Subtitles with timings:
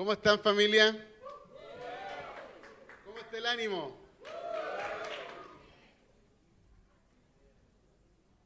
[0.00, 0.96] ¿Cómo están familia?
[3.04, 3.98] ¿Cómo está el ánimo?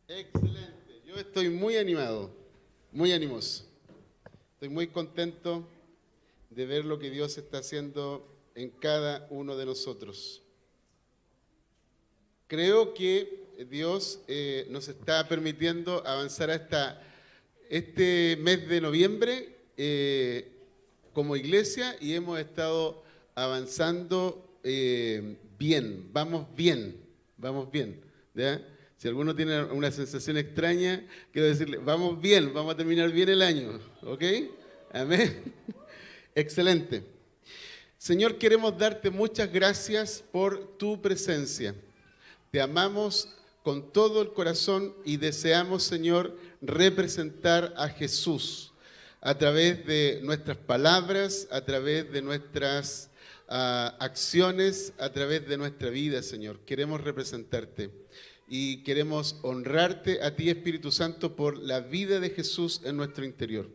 [0.09, 1.01] Excelente.
[1.07, 2.35] Yo estoy muy animado,
[2.91, 3.65] muy animoso.
[4.55, 5.69] Estoy muy contento
[6.51, 10.43] de ver lo que Dios está haciendo en cada uno de nosotros.
[12.49, 17.01] Creo que Dios eh, nos está permitiendo avanzar hasta
[17.71, 20.54] este mes de noviembre eh,
[21.15, 23.03] como iglesia y hemos estado
[23.35, 26.97] avanzando eh, bien, vamos bien,
[27.39, 28.03] vamos bien.
[28.99, 33.43] Si alguno tiene una sensación extraña, quiero decirle, vamos bien, vamos a terminar bien el
[33.43, 34.23] año, ¿ok?
[34.93, 35.55] Amén.
[36.35, 37.05] Excelente.
[37.97, 41.75] Señor, queremos darte muchas gracias por tu presencia.
[42.51, 43.29] Te amamos
[43.63, 48.74] con todo el corazón y deseamos, Señor, representar a Jesús
[49.25, 53.11] a través de nuestras palabras, a través de nuestras
[53.49, 56.61] ah, acciones, a través de nuestra vida, Señor.
[56.67, 57.91] Queremos representarte
[58.47, 63.71] y queremos honrarte a ti, Espíritu Santo, por la vida de Jesús en nuestro interior.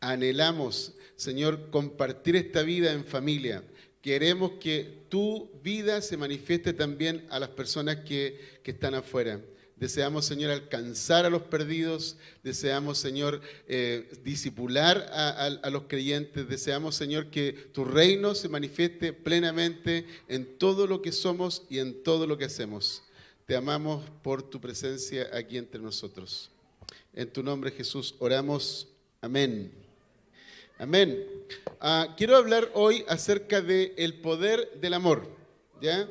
[0.00, 3.62] Anhelamos, Señor, compartir esta vida en familia.
[4.02, 9.40] Queremos que tu vida se manifieste también a las personas que, que están afuera.
[9.78, 12.16] Deseamos, Señor, alcanzar a los perdidos.
[12.42, 16.48] Deseamos, Señor, eh, disipular a, los creyentes.
[16.48, 22.02] Deseamos, Señor, que tu reino se manifieste plenamente en todo lo que somos y en
[22.02, 23.02] todo lo que hacemos.
[23.46, 26.50] Te amamos por tu presencia aquí entre nosotros.
[27.14, 28.88] En tu nombre, Jesús, oramos.
[29.20, 29.70] Amén.
[30.76, 31.24] Amén.
[31.80, 35.28] Ah, quiero hablar hoy acerca del el poder del amor.
[35.80, 36.08] ¿Ya?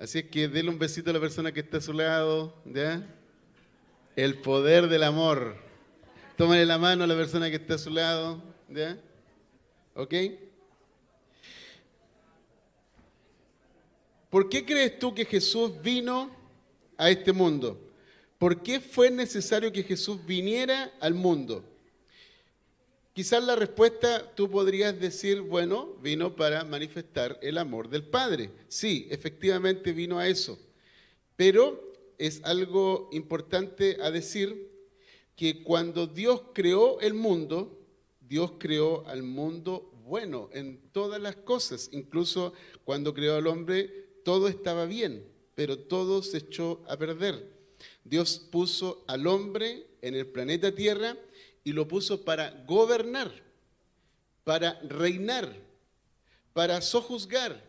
[0.00, 3.06] Así es que déle un besito a la persona que está a su lado, ¿ya?
[4.16, 5.56] El poder del amor.
[6.38, 8.98] Tómale la mano a la persona que está a su lado, ¿ya?
[9.94, 10.14] ¿Ok?
[14.30, 16.34] ¿Por qué crees tú que Jesús vino
[16.96, 17.78] a este mundo?
[18.38, 21.62] ¿Por qué fue necesario que Jesús viniera al mundo?
[23.12, 28.50] Quizás la respuesta tú podrías decir, bueno, vino para manifestar el amor del Padre.
[28.68, 30.58] Sí, efectivamente vino a eso.
[31.34, 34.70] Pero es algo importante a decir
[35.34, 37.78] que cuando Dios creó el mundo,
[38.20, 41.88] Dios creó al mundo bueno en todas las cosas.
[41.92, 42.52] Incluso
[42.84, 47.58] cuando creó al hombre, todo estaba bien, pero todo se echó a perder.
[48.04, 51.16] Dios puso al hombre en el planeta Tierra
[51.64, 53.32] y lo puso para gobernar,
[54.44, 55.54] para reinar,
[56.52, 57.62] para sojuzgar,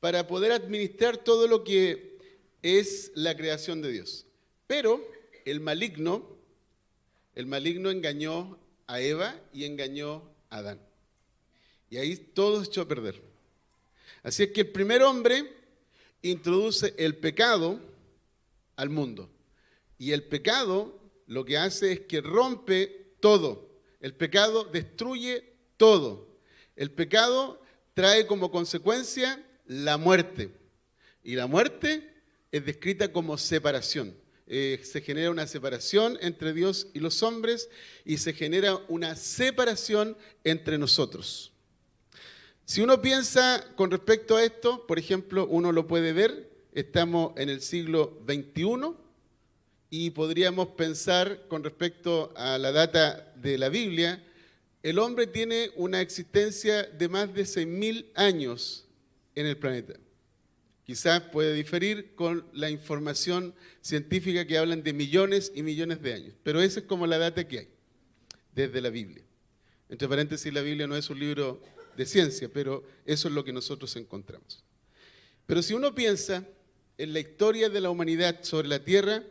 [0.00, 2.18] para poder administrar todo lo que
[2.62, 4.26] es la creación de Dios.
[4.66, 5.06] Pero
[5.44, 6.36] el maligno,
[7.34, 10.80] el maligno engañó a Eva y engañó a Adán.
[11.88, 13.20] Y ahí todo echó a perder.
[14.22, 15.52] Así es que el primer hombre
[16.22, 17.80] introduce el pecado
[18.76, 19.30] al mundo.
[19.98, 23.70] Y el pecado lo que hace es que rompe todo.
[24.00, 26.28] El pecado destruye todo.
[26.76, 27.60] El pecado
[27.94, 30.50] trae como consecuencia la muerte.
[31.22, 32.14] Y la muerte
[32.50, 34.16] es descrita como separación.
[34.46, 37.68] Eh, se genera una separación entre Dios y los hombres
[38.04, 41.52] y se genera una separación entre nosotros.
[42.64, 47.48] Si uno piensa con respecto a esto, por ejemplo, uno lo puede ver, estamos en
[47.48, 48.94] el siglo XXI,
[49.90, 54.24] y podríamos pensar con respecto a la data de la Biblia,
[54.82, 58.86] el hombre tiene una existencia de más de 6.000 años
[59.34, 59.94] en el planeta.
[60.84, 66.34] Quizás puede diferir con la información científica que hablan de millones y millones de años,
[66.42, 67.68] pero esa es como la data que hay
[68.54, 69.22] desde la Biblia.
[69.88, 71.60] Entre paréntesis, la Biblia no es un libro
[71.96, 74.64] de ciencia, pero eso es lo que nosotros encontramos.
[75.46, 76.46] Pero si uno piensa
[76.96, 79.24] en la historia de la humanidad sobre la Tierra,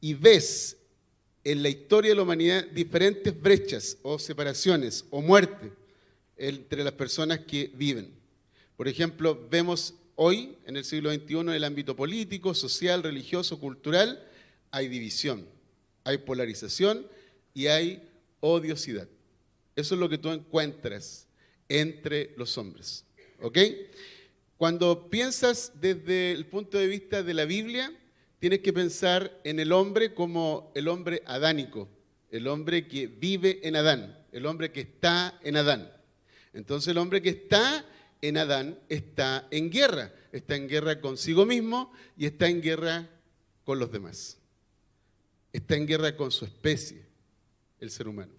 [0.00, 0.76] y ves
[1.44, 5.72] en la historia de la humanidad diferentes brechas o separaciones o muerte
[6.36, 8.10] entre las personas que viven.
[8.76, 14.22] Por ejemplo, vemos hoy, en el siglo XXI, en el ámbito político, social, religioso, cultural,
[14.70, 15.46] hay división,
[16.04, 17.06] hay polarización
[17.54, 18.02] y hay
[18.40, 19.08] odiosidad.
[19.76, 21.26] Eso es lo que tú encuentras
[21.68, 23.04] entre los hombres.
[23.40, 23.58] ¿Ok?
[24.56, 27.92] Cuando piensas desde el punto de vista de la Biblia,
[28.46, 31.88] tienes que pensar en el hombre como el hombre adánico,
[32.30, 35.92] el hombre que vive en Adán, el hombre que está en Adán.
[36.52, 37.84] Entonces el hombre que está
[38.22, 43.10] en Adán está en guerra, está en guerra consigo mismo y está en guerra
[43.64, 44.38] con los demás.
[45.52, 47.04] Está en guerra con su especie,
[47.80, 48.32] el ser humano.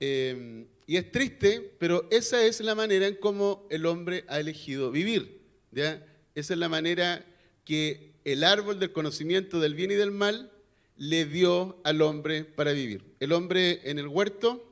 [0.00, 4.90] Em, y es triste, pero esa es la manera en cómo el hombre ha elegido
[4.90, 5.42] vivir.
[5.70, 6.02] Esa
[6.34, 7.24] es la manera
[7.64, 10.50] que el árbol del conocimiento del bien y del mal
[10.96, 13.04] le dio al hombre para vivir.
[13.20, 14.64] El hombre en el huerto,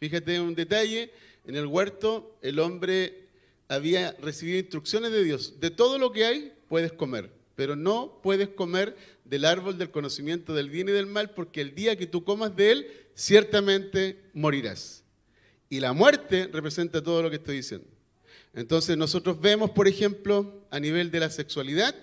[0.00, 1.12] fíjate un detalle,
[1.44, 3.28] en el huerto el hombre
[3.68, 5.60] había recibido instrucciones de Dios.
[5.60, 10.54] De todo lo que hay puedes comer, pero no puedes comer del árbol del conocimiento
[10.54, 15.04] del bien y del mal porque el día que tú comas de él, ciertamente morirás.
[15.70, 17.86] Y la muerte representa todo lo que estoy diciendo.
[18.54, 21.94] Entonces nosotros vemos, por ejemplo, a nivel de la sexualidad,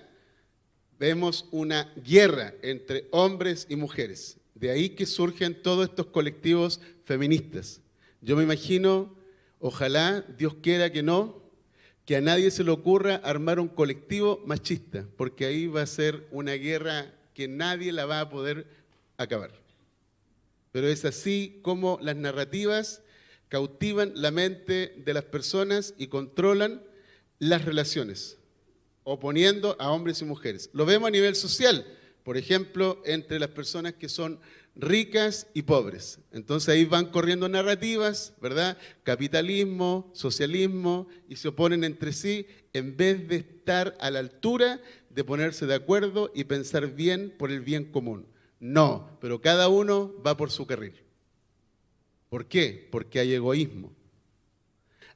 [1.00, 4.36] vemos una guerra entre hombres y mujeres.
[4.54, 7.80] De ahí que surgen todos estos colectivos feministas.
[8.20, 9.16] Yo me imagino,
[9.60, 11.42] ojalá Dios quiera que no,
[12.04, 16.28] que a nadie se le ocurra armar un colectivo machista, porque ahí va a ser
[16.30, 18.66] una guerra que nadie la va a poder
[19.16, 19.52] acabar.
[20.70, 23.02] Pero es así como las narrativas
[23.48, 26.82] cautivan la mente de las personas y controlan
[27.38, 28.36] las relaciones,
[29.04, 30.70] oponiendo a hombres y mujeres.
[30.72, 31.86] Lo vemos a nivel social,
[32.22, 34.40] por ejemplo, entre las personas que son
[34.76, 36.20] ricas y pobres.
[36.32, 38.78] Entonces ahí van corriendo narrativas, ¿verdad?
[39.02, 44.80] Capitalismo, socialismo, y se oponen entre sí en vez de estar a la altura
[45.10, 48.26] de ponerse de acuerdo y pensar bien por el bien común.
[48.60, 50.94] No, pero cada uno va por su carril.
[52.28, 52.88] ¿Por qué?
[52.92, 53.92] Porque hay egoísmo.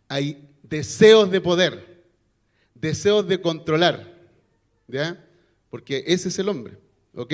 [0.09, 1.94] Hay deseos de poder,
[2.85, 4.13] deseos de controlar,
[4.89, 5.27] ¿ya?
[5.71, 6.77] Porque ese es el hombre,
[7.15, 7.33] ¿ok?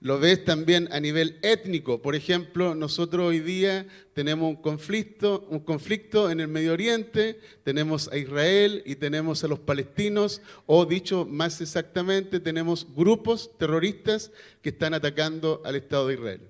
[0.00, 2.02] Lo ves también a nivel étnico.
[2.02, 8.08] Por ejemplo, nosotros hoy día tenemos un conflicto, un conflicto en el Medio Oriente, tenemos
[8.08, 14.30] a Israel y tenemos a los palestinos, o dicho más exactamente, tenemos grupos terroristas
[14.60, 16.40] que están atacando al Estado de Israel.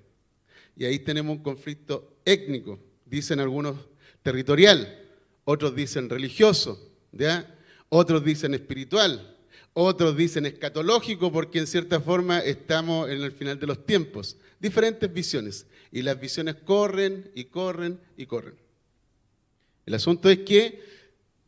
[0.75, 3.77] Y ahí tenemos un conflicto étnico, dicen algunos
[4.21, 4.99] territorial,
[5.45, 7.47] otros dicen religioso, ¿ya?
[7.95, 9.35] Otros dicen espiritual,
[9.73, 14.35] otros dicen escatológico porque en cierta forma estamos en el final de los tiempos.
[14.59, 15.67] Diferentes visiones.
[15.91, 18.55] Y las visiones corren y corren y corren.
[19.85, 20.81] El asunto es que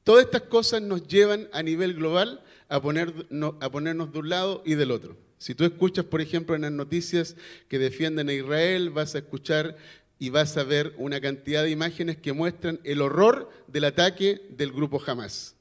[0.04, 2.82] todas estas cosas nos llevan a nivel global a, a
[3.72, 5.18] ponernos de un lado y del otro.
[5.40, 7.36] Si tú escuchas, por ejemplo, en las noticias
[7.68, 9.78] que defienden a Israel, vas a escuchar
[10.20, 14.72] y vas a ver una cantidad de imágenes que muestran el horror del ataque del
[14.72, 15.55] grupo Hamas.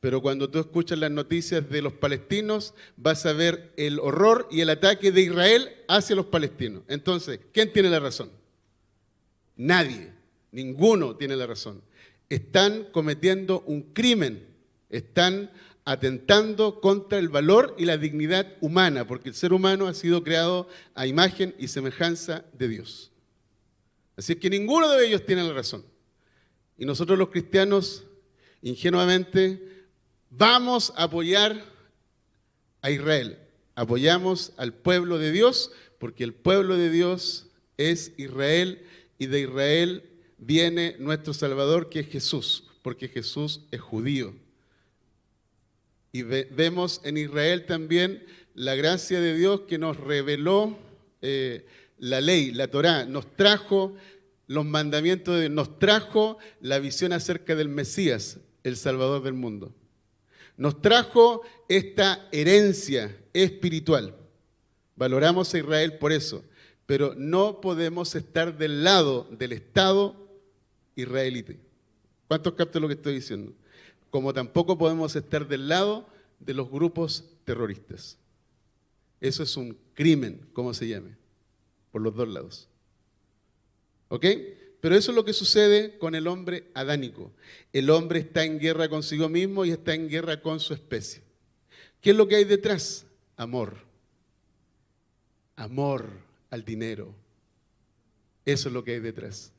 [0.00, 4.62] Pero cuando tú escuchas las noticias de los palestinos, vas a ver el horror y
[4.62, 6.82] el ataque de Israel hacia los palestinos.
[6.88, 8.30] Entonces, ¿quién tiene la razón?
[9.56, 10.10] Nadie,
[10.52, 11.82] ninguno tiene la razón.
[12.30, 14.46] Están cometiendo un crimen,
[14.88, 15.50] están
[15.84, 20.66] atentando contra el valor y la dignidad humana, porque el ser humano ha sido creado
[20.94, 23.10] a imagen y semejanza de Dios.
[24.16, 25.84] Así que ninguno de ellos tiene la razón.
[26.78, 28.04] Y nosotros los cristianos,
[28.62, 29.79] ingenuamente,
[30.30, 31.64] Vamos a apoyar
[32.82, 33.38] a Israel.
[33.74, 38.86] Apoyamos al pueblo de Dios porque el pueblo de Dios es Israel
[39.18, 40.04] y de Israel
[40.38, 44.34] viene nuestro Salvador que es Jesús, porque Jesús es judío.
[46.12, 48.24] Y vemos en Israel también
[48.54, 50.78] la gracia de Dios que nos reveló
[51.22, 51.66] eh,
[51.98, 53.94] la ley, la Torá, nos trajo
[54.46, 59.74] los mandamientos, de, nos trajo la visión acerca del Mesías, el Salvador del mundo.
[60.60, 61.40] Nos trajo
[61.70, 64.14] esta herencia espiritual.
[64.94, 66.44] Valoramos a Israel por eso,
[66.84, 70.14] pero no podemos estar del lado del Estado
[70.96, 71.54] israelita.
[72.28, 73.54] ¿Cuántos captan lo que estoy diciendo?
[74.10, 76.06] Como tampoco podemos estar del lado
[76.38, 78.18] de los grupos terroristas.
[79.18, 81.16] Eso es un crimen, como se llame,
[81.90, 82.68] por los dos lados.
[84.08, 84.26] ¿Ok?
[84.80, 87.32] Pero eso es lo que sucede con el hombre adánico.
[87.72, 91.22] El hombre está en guerra consigo mismo y está en guerra con su especie.
[92.00, 93.06] ¿Qué es lo que hay detrás?
[93.36, 93.76] Amor.
[95.56, 96.10] Amor
[96.48, 97.14] al dinero.
[98.46, 99.52] Eso es lo que hay detrás.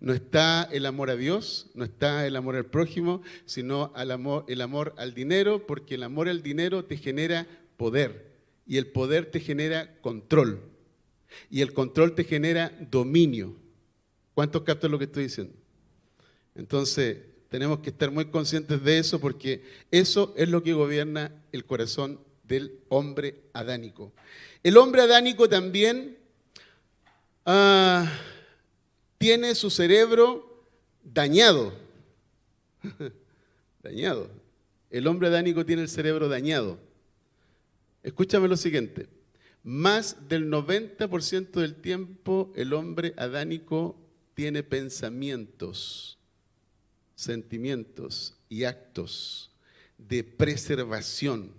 [0.00, 4.44] No está el amor a Dios, no está el amor al prójimo, sino el amor,
[4.48, 8.32] el amor al dinero, porque el amor al dinero te genera poder
[8.66, 10.60] y el poder te genera control
[11.50, 13.56] y el control te genera dominio.
[14.36, 15.54] ¿Cuántos captan lo que estoy diciendo?
[16.54, 21.64] Entonces, tenemos que estar muy conscientes de eso porque eso es lo que gobierna el
[21.64, 24.12] corazón del hombre adánico.
[24.62, 26.18] El hombre adánico también
[27.46, 28.12] ah,
[29.16, 30.66] tiene su cerebro
[31.02, 31.72] dañado.
[33.82, 34.28] dañado.
[34.90, 36.78] El hombre adánico tiene el cerebro dañado.
[38.02, 39.08] Escúchame lo siguiente.
[39.62, 43.96] Más del 90% del tiempo el hombre adánico
[44.36, 46.18] tiene pensamientos,
[47.14, 49.50] sentimientos y actos
[49.96, 51.54] de preservación,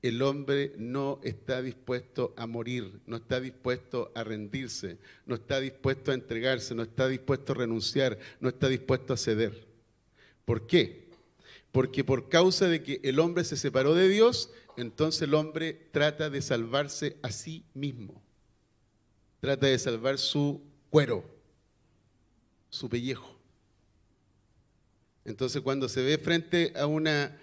[0.00, 4.96] el hombre no está dispuesto a morir, no está dispuesto a rendirse,
[5.26, 9.66] no está dispuesto a entregarse, no está dispuesto a renunciar, no está dispuesto a ceder.
[10.46, 11.10] ¿Por qué?
[11.72, 16.30] Porque por causa de que el hombre se separó de Dios, entonces el hombre trata
[16.30, 18.22] de salvarse a sí mismo.
[19.40, 21.37] Trata de salvar su cuero,
[22.70, 23.38] su pellejo.
[25.24, 27.38] Entonces cuando se ve frente a una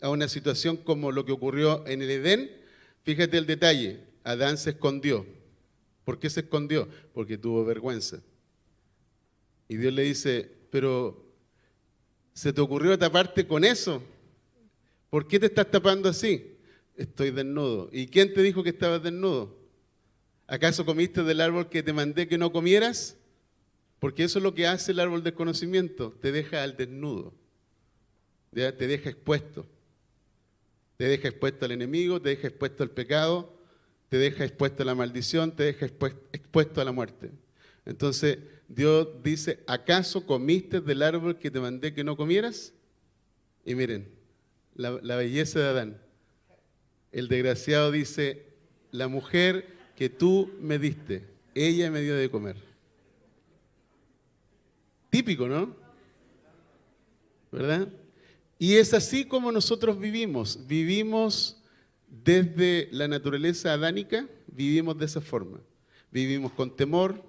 [0.00, 2.50] a una situación como lo que ocurrió en el Edén,
[3.02, 5.26] fíjate el detalle, Adán se escondió.
[6.04, 6.88] ¿Por qué se escondió?
[7.12, 8.22] Porque tuvo vergüenza.
[9.68, 11.26] Y Dios le dice, pero
[12.32, 14.02] ¿se te ocurrió taparte con eso?
[15.10, 16.56] ¿Por qué te estás tapando así?
[16.96, 17.90] Estoy desnudo.
[17.92, 19.56] ¿Y quién te dijo que estabas desnudo?
[20.46, 23.17] ¿Acaso comiste del árbol que te mandé que no comieras?
[23.98, 27.34] Porque eso es lo que hace el árbol del conocimiento, te deja al desnudo
[28.50, 29.66] te deja expuesto.
[30.96, 33.56] Te deja expuesto al enemigo, te deja expuesto al pecado,
[34.08, 37.30] te deja expuesto a la maldición, te deja expuesto a la muerte.
[37.86, 42.72] Entonces Dios dice, ¿acaso comiste del árbol que te mandé que no comieras?
[43.64, 44.08] Y miren,
[44.74, 46.02] la, la belleza de Adán.
[47.12, 48.46] El desgraciado dice,
[48.90, 51.24] la mujer que tú me diste,
[51.54, 52.67] ella me dio de comer.
[55.10, 55.74] Típico, ¿no?
[57.50, 57.88] ¿Verdad?
[58.58, 60.66] Y es así como nosotros vivimos.
[60.66, 61.62] Vivimos
[62.08, 65.60] desde la naturaleza adánica, vivimos de esa forma.
[66.10, 67.24] Vivimos con temor,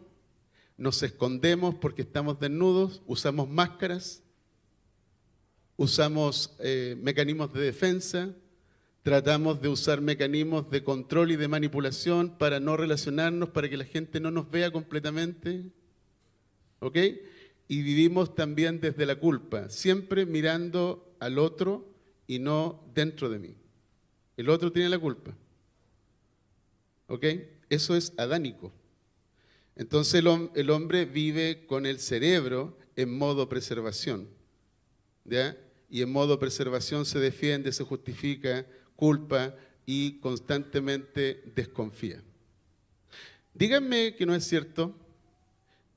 [0.77, 4.23] nos escondemos porque estamos desnudos, usamos máscaras,
[5.75, 8.33] usamos eh, mecanismos de defensa,
[9.03, 13.85] tratamos de usar mecanismos de control y de manipulación para no relacionarnos, para que la
[13.85, 15.65] gente no nos vea completamente.
[16.79, 16.97] ¿Ok?
[17.71, 21.87] Y vivimos también desde la culpa, siempre mirando al otro
[22.25, 23.55] y no dentro de mí.
[24.35, 25.35] El otro tiene la culpa.
[27.07, 27.25] ¿Ok?
[27.69, 28.73] Eso es adánico.
[29.75, 30.23] Entonces
[30.55, 34.27] el, hombre vive con el cerebro en modo preservación.
[35.23, 35.55] ¿Ya?
[35.91, 42.23] Y en modo preservación se defiende, se justifica, culpa y constantemente desconfía.
[43.53, 44.95] Díganme que no es cierto,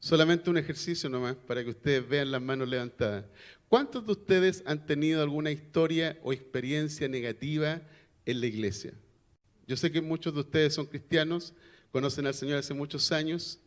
[0.02, 3.24] solamente un ejercicio nomás para que ustedes vean las manos levantadas.
[3.68, 7.80] ¿Cuántos de ustedes han tenido alguna historia o experiencia negativa
[8.26, 8.92] en la iglesia?
[9.68, 11.54] Yo sé que muchos de ustedes son cristianos,
[11.92, 13.60] conocen al Señor hace muchos años,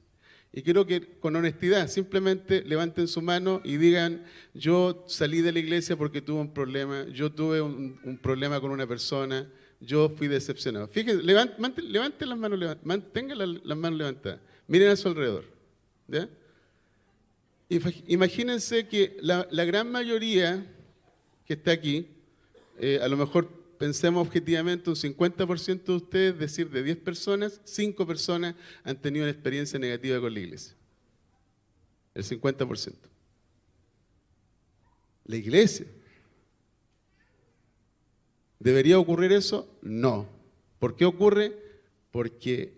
[0.51, 5.59] y quiero que con honestidad simplemente levanten su mano y digan, yo salí de la
[5.59, 9.49] iglesia porque tuve un problema, yo tuve un, problema con una persona,
[9.79, 10.89] yo fui decepcionado.
[10.89, 15.54] Fíjense, levanten, las manos, mantengan las, manos levantadas, miren a su alrededor.
[18.07, 20.65] Imagínense que la, gran mayoría
[21.45, 22.07] que está aquí,
[22.79, 27.61] eh, a lo mejor pensemos objetivamente, un 50% de ustedes, es decir, de 10 personas,
[27.63, 30.75] 5 personas han tenido una experiencia negativa con la iglesia.
[32.13, 32.93] El 50%.
[35.25, 35.87] La iglesia.
[38.59, 39.67] ¿Debería ocurrir eso?
[39.81, 40.27] No.
[40.79, 41.55] ¿Por qué ocurre?
[42.11, 42.74] Porque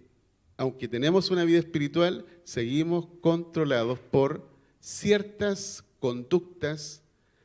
[0.57, 4.49] aunque tenemos una vida espiritual, seguimos controlados por
[4.79, 7.03] ciertas conductas,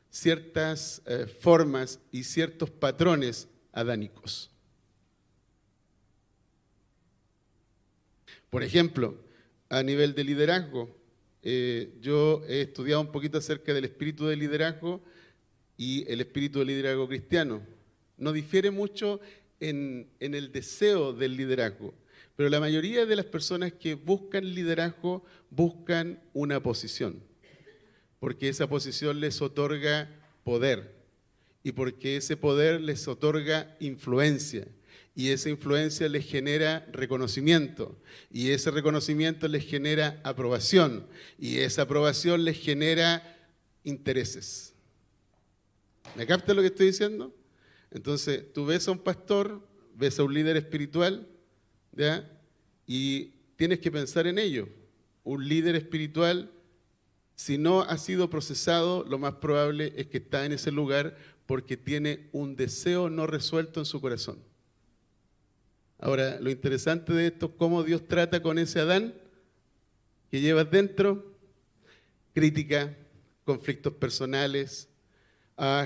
[0.09, 4.49] ciertas eh, formas y ciertos patrones adánicos.
[8.49, 9.15] Por ejemplo,
[9.69, 10.89] a nivel de liderazgo,
[11.43, 15.01] eh, yo he estudiado un poquito acerca del espíritu de liderazgo
[15.77, 17.61] y el espíritu de liderazgo cristiano.
[18.17, 19.19] No difiere mucho
[19.59, 21.93] en el deseo del liderazgo,
[22.35, 27.21] pero la mayoría de las personas que buscan liderazgo buscan una posición
[28.23, 30.09] porque esa posición les otorga
[30.45, 30.95] poder
[31.61, 34.65] y porque ese poder les otorga influencia
[35.13, 37.99] y esa influencia les genera reconocimiento
[38.31, 41.05] y ese reconocimiento les genera aprobación
[41.37, 43.45] y esa aprobación les genera
[43.83, 44.73] intereses.
[46.15, 47.35] ¿Me capta lo que estoy diciendo?
[47.91, 51.27] Entonces, tú ves a un pastor, ves a un líder espiritual,
[51.95, 52.29] ¿ya?
[52.85, 54.67] Y tienes que pensar en ello.
[55.23, 56.51] Un líder espiritual
[57.35, 61.77] si no ha sido procesado, lo más probable es que está en ese lugar porque
[61.77, 64.37] tiene un deseo no resuelto en su corazón.
[65.99, 69.13] Ahora, lo interesante de esto es cómo Dios trata con ese Adán
[70.29, 71.35] que llevas dentro,
[72.33, 72.95] crítica,
[73.45, 74.89] conflictos personales,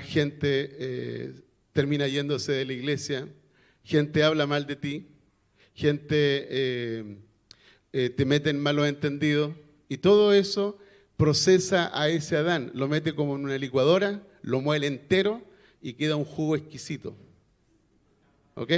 [0.03, 1.41] gente eh,
[1.73, 3.27] termina yéndose de la iglesia,
[3.83, 5.07] gente habla mal de ti,
[5.77, 7.17] gente eh,
[7.93, 9.53] eh, te mete en malos entendidos
[9.88, 10.79] Y todo eso
[11.17, 15.41] procesa a ese Adán, lo mete como en una licuadora, lo muele entero
[15.81, 17.15] y queda un jugo exquisito.
[18.53, 18.72] ¿Ok?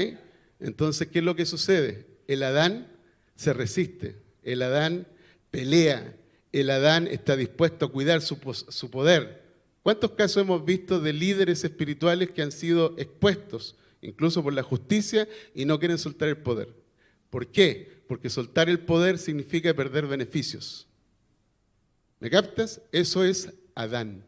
[0.59, 2.05] Entonces, ¿qué es lo que sucede?
[2.27, 2.87] El Adán
[3.35, 5.07] se resiste, el Adán
[5.51, 6.15] pelea,
[6.53, 8.37] el Adán está dispuesto a cuidar su,
[8.69, 9.43] su poder.
[9.83, 15.27] ¿Cuántos casos hemos visto de líderes espirituales que han sido expuestos, incluso por la justicia,
[15.53, 16.79] y no quieren soltar el poder?
[17.29, 18.03] ¿Por qué?
[18.07, 20.87] Porque soltar el poder significa perder beneficios.
[22.19, 22.81] ¿Me captas?
[22.91, 24.25] Eso es Adán.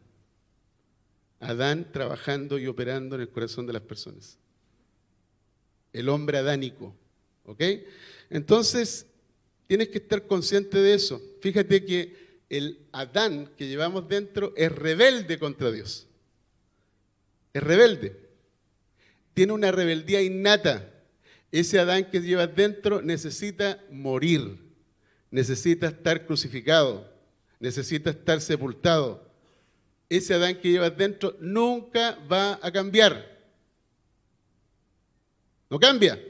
[1.40, 4.38] Adán trabajando y operando en el corazón de las personas.
[5.92, 6.94] El hombre adánico.
[7.44, 7.62] ¿Ok?
[8.30, 9.06] Entonces,
[9.66, 11.20] tienes que estar consciente de eso.
[11.40, 16.06] Fíjate que el Adán que llevamos dentro es rebelde contra Dios.
[17.52, 18.16] Es rebelde.
[19.34, 20.91] Tiene una rebeldía innata.
[21.52, 24.58] Ese Adán que llevas dentro necesita morir.
[25.30, 27.12] Necesita estar crucificado
[27.62, 29.24] necesita estar sepultado.
[30.08, 33.40] Ese Adán que llevas dentro nunca va a cambiar.
[35.70, 36.20] No cambia,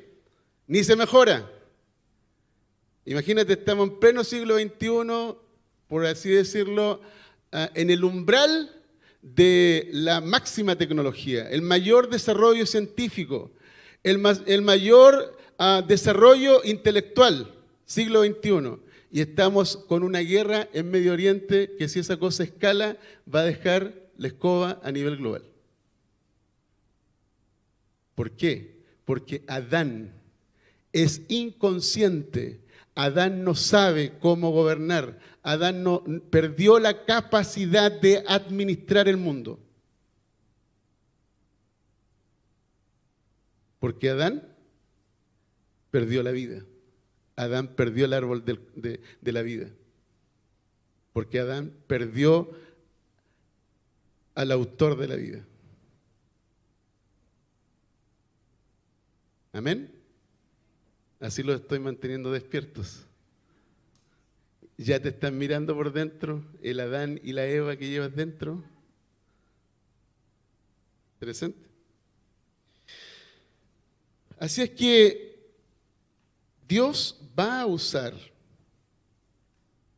[0.67, 1.51] ni se mejora.
[3.07, 5.37] Imagínate, estamos en pleno siglo XXI,
[5.89, 7.01] por así decirlo,
[7.51, 8.71] ah, en el umbral
[9.23, 13.53] de la máxima tecnología, el mayor desarrollo científico,
[14.03, 17.53] el, mayor ah, desarrollo intelectual,
[17.85, 18.79] siglo XXI
[19.11, 22.97] y estamos con una guerra en Medio Oriente que si esa cosa escala
[23.33, 25.43] va a dejar la escoba a nivel global.
[28.15, 28.83] ¿Por qué?
[29.05, 30.15] Porque Adán
[30.93, 32.61] es inconsciente,
[32.95, 39.59] Adán no sabe cómo gobernar, Adán no, perdió la capacidad de administrar el mundo.
[43.83, 44.45] Porque Adán
[45.91, 46.63] perdió la vida.
[47.35, 49.01] Adán perdió el árbol de,
[49.33, 49.71] la vida.
[51.13, 52.53] Porque Adán perdió
[54.37, 55.45] al autor de la vida.
[59.53, 59.93] Amén.
[61.19, 63.05] Así los estoy manteniendo despiertos.
[64.79, 68.63] Ya te están mirando por dentro el Adán y la Eva que llevas dentro.
[71.15, 71.72] Interesante.
[74.43, 75.39] Así es que
[76.67, 78.13] Dios va a usar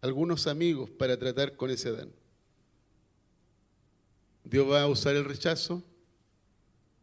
[0.03, 2.13] algunos amigos para tratar con ese Adán.
[4.45, 5.83] Dios va a usar el rechazo,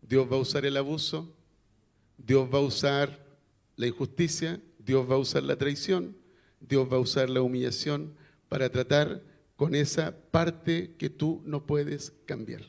[0.04, 1.36] Dios va a usar el abuso,
[2.16, 3.26] Dios va a usar
[3.76, 6.16] la injusticia, Dios va a usar la traición,
[6.60, 8.14] Dios va a usar la humillación
[8.50, 9.24] para tratar
[9.56, 12.62] con esa parte que tú no puedes cambiar.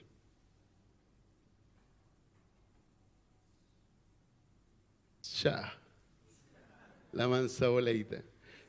[7.12, 8.22] La mansa voladita.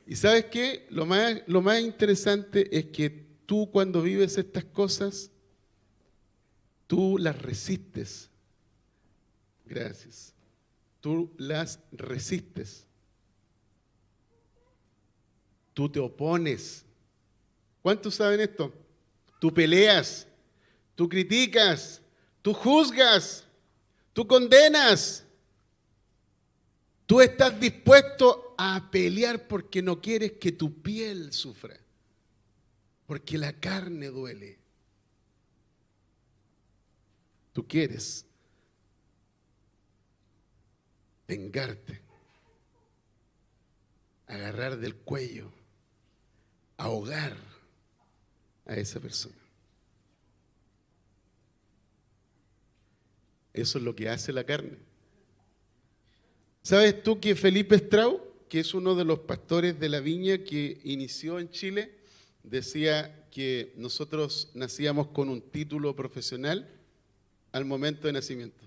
[0.06, 0.86] Y sabes qué?
[0.90, 3.10] Lo más, lo más interesante es que
[3.46, 5.30] tú cuando vives estas cosas,
[6.86, 8.30] tú las resistes.
[9.64, 10.34] Gracias.
[11.00, 12.86] Tú las resistes.
[15.72, 16.84] Tú te opones.
[17.82, 18.72] ¿Cuántos saben esto?
[19.40, 20.26] Tú peleas,
[20.94, 22.00] tú criticas,
[22.40, 23.44] tú juzgas,
[24.12, 25.23] tú condenas.
[27.06, 31.78] Tú estás dispuesto a pelear porque no quieres que tu piel sufra,
[33.06, 34.58] porque la carne duele.
[37.52, 38.26] Tú quieres
[41.28, 42.00] vengarte,
[44.26, 45.52] agarrar del cuello,
[46.76, 47.36] ahogar
[48.66, 49.36] a esa persona.
[53.52, 54.83] Eso es lo que hace la carne.
[56.64, 60.80] ¿Sabes tú que Felipe Strau, que es uno de los pastores de la viña que
[60.84, 61.94] inició en Chile,
[62.42, 66.66] decía que nosotros nacíamos con un título profesional
[67.52, 68.64] al momento de nacimiento?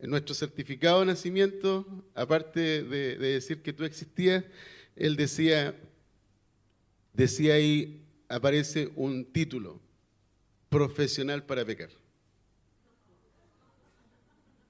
[0.00, 4.44] En nuestro certificado de nacimiento, aparte de, decir que tú existías,
[4.94, 5.74] él decía,
[7.14, 9.80] decía ahí, aparece un título,
[10.68, 11.88] profesional para pecar.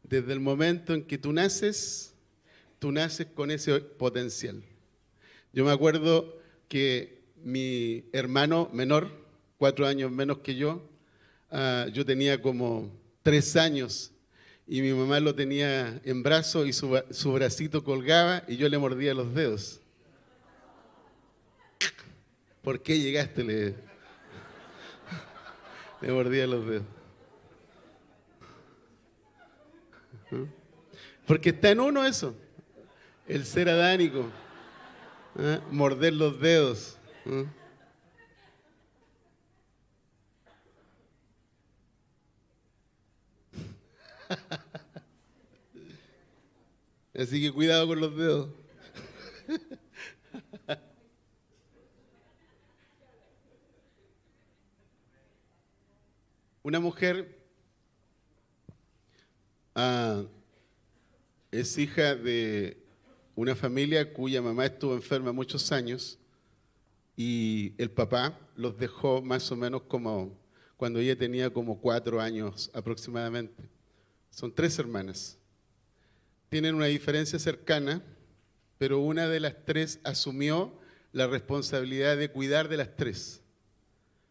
[0.04, 2.13] Desde el momento en que tú naces,
[2.84, 4.62] tú naces con ese potencial.
[5.54, 9.10] Yo me acuerdo que mi hermano menor,
[9.56, 10.86] cuatro años menos que yo,
[11.50, 12.92] ah, yo tenía como
[13.22, 14.12] tres años
[14.66, 18.76] y mi mamá lo tenía en brazos y su, su bracito colgaba y yo le
[18.76, 19.80] mordía los dedos.
[22.60, 23.44] ¿Por qué llegaste?
[23.44, 23.74] Le,
[26.02, 26.86] le mordía los dedos.
[30.30, 30.44] ¿Mm?
[31.26, 32.43] Porque está en uno eso
[33.26, 34.30] el ser adánico.
[35.38, 35.58] ¿eh?
[35.70, 36.98] Morder los dedos.
[37.24, 37.46] ¿eh?
[47.18, 48.50] Así que cuidado con los dedos.
[56.62, 57.38] Una mujer
[59.74, 60.24] ah,
[61.50, 62.83] es hija de
[63.36, 66.18] una familia cuya mamá estuvo enferma muchos años
[67.16, 70.36] y el papá los dejó más o menos como
[70.76, 73.62] cuando ella tenía como cuatro años aproximadamente.
[74.30, 75.38] Son tres hermanas.
[76.48, 78.02] Tienen una diferencia cercana,
[78.78, 80.72] pero una de las tres asumió
[81.12, 83.40] la responsabilidad de cuidar de las tres.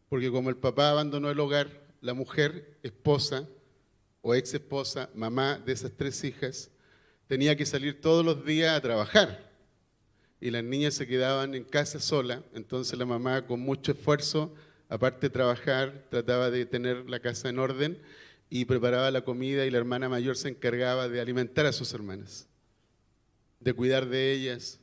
[0.09, 3.47] Porque como el papá abandonó el hogar, la mujer, esposa
[4.21, 6.69] o ex esposa, mamá de esas tres hijas,
[7.27, 9.51] tenía que salir todos los días a trabajar.
[10.39, 14.53] Y las niñas se quedaban en casa sola, entonces la mamá con mucho esfuerzo,
[14.89, 17.97] aparte de trabajar, trataba de tener la casa en orden
[18.49, 22.47] y preparaba la comida y la hermana mayor se encargaba de alimentar a sus hermanas,
[23.59, 24.79] de cuidar de ellas.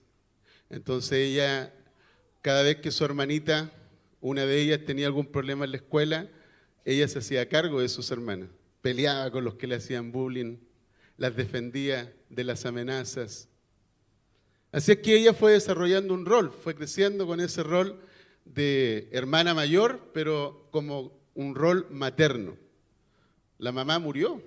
[0.71, 1.75] Entonces ella,
[2.41, 3.71] cada vez que su hermanita,
[4.21, 6.29] una de ellas tenía algún problema en la escuela,
[6.85, 8.49] ella se hacía cargo de sus hermanas,
[8.81, 10.57] peleaba con los que le hacían bullying,
[11.21, 13.47] las defendía de las amenazas.
[14.73, 18.01] Así es que ella fue desarrollando un rol, fue creciendo con ese rol
[18.47, 22.57] de hermana mayor, pero como un rol materno.
[23.59, 24.43] La mamá murió.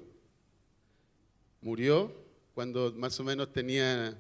[1.61, 2.11] Murió
[2.55, 4.19] cuando más o menos tenía,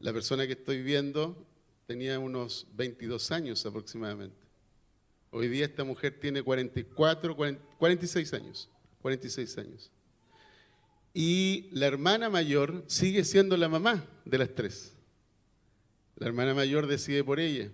[0.00, 1.46] la persona que estoy viendo,
[1.86, 4.36] tenía unos 22 años aproximadamente.
[5.30, 7.34] Hoy día esta mujer tiene 44,
[7.78, 8.68] 46 años.
[9.00, 9.90] 46 años.
[11.14, 14.92] Y la hermana mayor sigue siendo la mamá de las tres.
[16.16, 17.70] La hermana mayor decide por ella.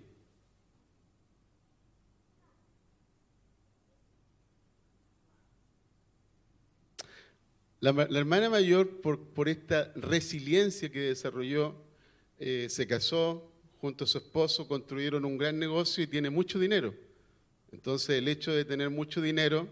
[7.85, 11.75] La, hermana mayor, por, esta resiliencia que desarrolló,
[12.39, 16.95] eh, se casó junto a su esposo, construyeron un gran negocio y tiene mucho dinero.
[17.71, 19.67] Entonces el hecho de tener mucho dinero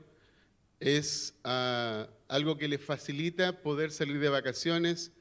[0.80, 5.12] es ah, algo que le facilita poder salir de vacaciones.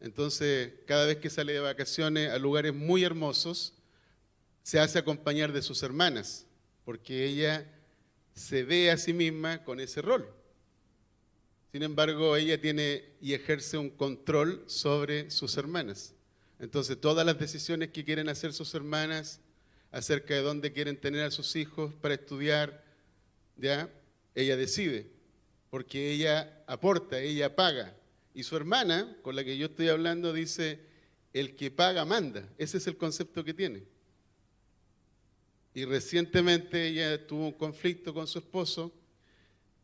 [0.00, 3.74] Entonces cada vez que sale de vacaciones a lugares muy hermosos,
[4.62, 6.44] se hace acompañar de sus hermanas,
[6.84, 7.70] porque ella
[8.34, 10.28] se ve a sí misma con ese rol.
[11.70, 16.14] Sin embargo, ella tiene y ejerce un control sobre sus hermanas.
[16.58, 19.40] Entonces, todas las decisiones que quieren hacer sus hermanas
[19.92, 22.82] acerca de dónde quieren tener a sus hijos para estudiar,
[23.56, 23.90] ¿ya?
[24.36, 25.10] Ella decide,
[25.68, 27.96] porque ella aporta, ella paga.
[28.34, 30.78] Y su hermana, con la que yo estoy hablando, dice,
[31.32, 32.48] el que paga manda.
[32.56, 33.82] Ese es el concepto que tiene.
[35.74, 38.92] Y recientemente ella tuvo un conflicto con su esposo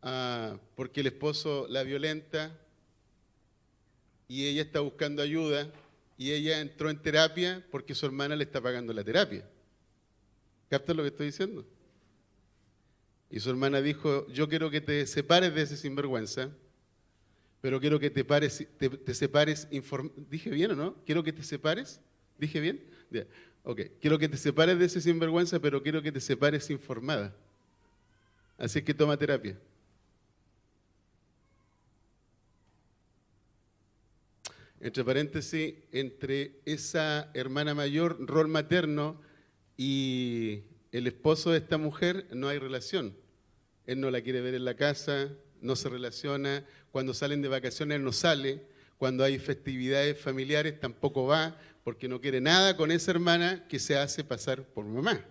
[0.03, 2.59] Ah, porque el esposo la violenta
[4.27, 5.73] y ella está buscando ayuda
[6.19, 9.49] y ella entró en terapia porque su hermana le está pagando la terapia.
[10.69, 11.65] ¿Captas lo que estoy diciendo?
[13.33, 16.51] Y su hermana dijo, yo quiero que te separes de ese sinvergüenza,
[17.63, 19.67] pero quiero que te, pares, te, separes,
[20.29, 20.97] dije bien o no?
[21.07, 22.03] Quiero que te separes,
[22.39, 22.85] dije bien,
[23.65, 27.35] ok, quiero que te separes de ese sinvergüenza, pero quiero que te separes informada.
[28.59, 29.59] Así que toma terapia.
[34.79, 39.19] entre paréntesis, entre esa hermana mayor, rol materno,
[39.77, 43.22] y el esposo de esta mujer, no hay relación.
[43.87, 45.29] Él no la quiere ver en la casa,
[45.61, 48.63] no se relaciona, cuando salen de vacaciones él no sale,
[48.99, 53.97] cuando hay festividades familiares tampoco va, porque no quiere nada con esa hermana que se
[53.97, 55.25] hace pasar por mamá.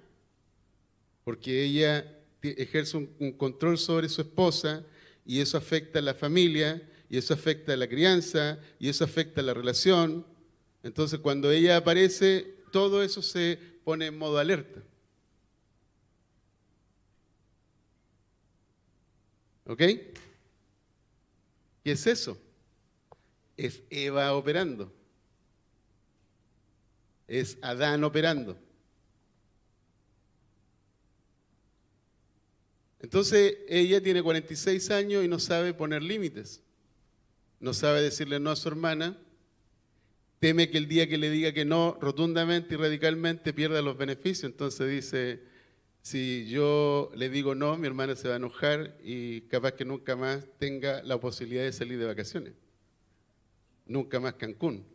[1.23, 4.83] Porque ella ejerce un, un control sobre su esposa
[5.25, 9.41] y eso afecta a la familia y eso afecta a la crianza, y eso afecta
[9.41, 10.25] a la relación.
[10.81, 14.81] Entonces cuando ella aparece, todo eso se pone en modo alerta.
[19.71, 19.79] ¿Ok?
[21.84, 22.38] ¿Qué es eso?
[23.57, 24.93] Es Eva operando.
[27.27, 28.57] Es Adán operando.
[32.99, 36.62] Entonces ella tiene 46 años y no sabe poner límites
[37.62, 39.17] no sabe decirle no a su hermana,
[40.39, 44.51] teme que el día que le diga que no rotundamente y radicalmente pierda los beneficios.
[44.51, 45.43] Entonces dice,
[46.01, 50.15] si yo le digo no, mi hermana se va a enojar y capaz que nunca
[50.15, 52.53] más tenga la posibilidad de salir de vacaciones.
[53.85, 54.85] Nunca más Cancún.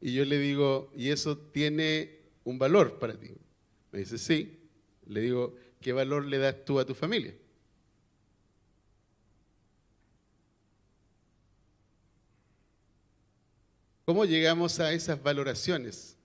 [0.00, 3.30] Y yo le digo, ¿y eso tiene un valor para ti?
[3.90, 4.58] Me dice, sí.
[5.06, 7.34] Le digo, ¿qué valor le das tú a tu familia?
[14.04, 16.16] ¿Cómo llegamos a esas valoraciones?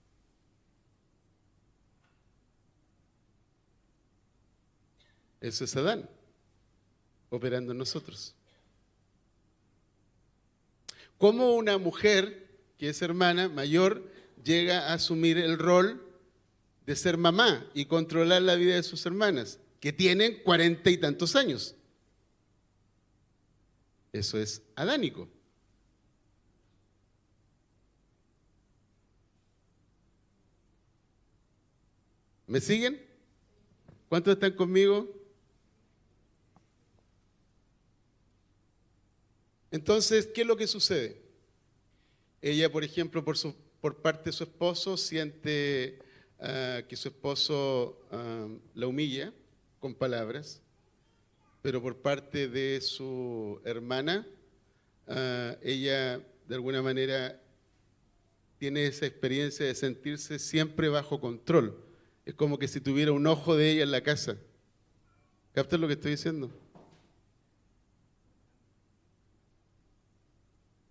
[5.40, 6.08] Eso es Adán,
[7.30, 8.34] operando en nosotros.
[11.16, 14.10] ¿Cómo una mujer que es hermana mayor
[14.44, 16.06] llega a asumir el rol
[16.84, 21.36] de ser mamá y controlar la vida de sus hermanas, que tienen cuarenta y tantos
[21.36, 21.74] años?
[24.12, 25.28] Eso es adánico.
[32.50, 33.00] ¿Me siguen?
[34.08, 35.08] ¿Cuántos están conmigo?
[39.70, 41.22] Entonces, ¿qué es lo que sucede?
[42.42, 46.00] Ella, por ejemplo, por, su, por parte de su esposo, siente
[46.40, 49.32] ah, que su esposo ah, la humilla
[49.78, 50.60] con palabras,
[51.62, 54.26] pero por parte de su hermana,
[55.06, 57.40] ah, ella de alguna manera
[58.58, 61.89] tiene esa experiencia de sentirse siempre bajo control
[62.24, 64.36] es como que si tuviera un ojo de ella en la casa.
[65.52, 66.50] ¿Captas lo que estoy diciendo?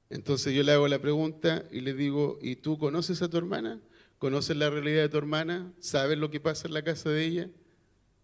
[0.09, 3.79] Entonces yo le hago la pregunta y le digo, ¿y tú conoces a tu hermana?
[4.17, 5.71] ¿Conoces la realidad de tu hermana?
[5.79, 7.49] ¿Sabes lo que pasa en la casa de ella?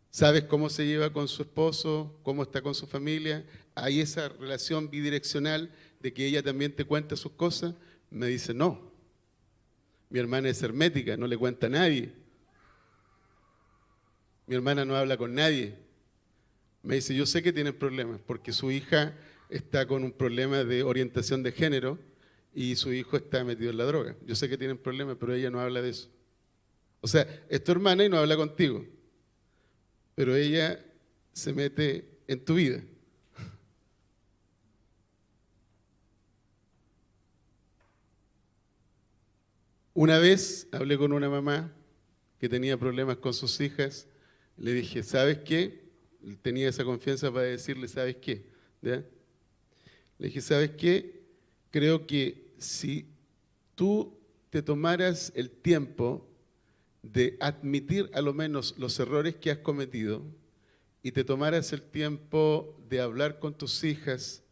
[0.09, 2.19] ¿Sabes cómo se lleva con su esposo?
[2.23, 3.45] ¿Cómo está con su familia?
[3.75, 7.75] ¿Hay esa relación bidireccional de que ella también te cuenta sus cosas?
[8.09, 8.91] Me dice, no.
[10.09, 12.13] Mi hermana es hermética, no le cuenta a nadie.
[14.47, 15.75] Mi hermana no habla con nadie.
[16.83, 19.17] Me dice, yo sé que tiene problemas porque su hija
[19.49, 21.97] está con un problema de orientación de género
[22.53, 24.15] y su hijo está metido en la droga.
[24.25, 26.09] Yo sé que tienen problemas, pero ella no habla de eso.
[27.01, 28.85] O sea, es tu hermana y no habla contigo,
[30.15, 30.83] pero ella
[31.33, 32.81] se mete en tu vida.
[39.93, 41.71] Una vez hablé con una mamá
[42.39, 44.07] que tenía problemas con sus hijas
[44.57, 45.83] le dije, ¿sabes qué?
[46.41, 48.45] Tenía esa confianza para decirle, ¿sabes qué?
[48.81, 49.03] Le
[50.17, 51.23] dije, ¿sabes qué?
[51.71, 53.07] Creo que si
[53.75, 54.17] tú
[54.49, 56.27] te tomaras el tiempo
[57.03, 60.23] de admitir a lo menos los errores que has cometido
[61.03, 64.43] y te tomaras el tiempo de hablar con tus hijas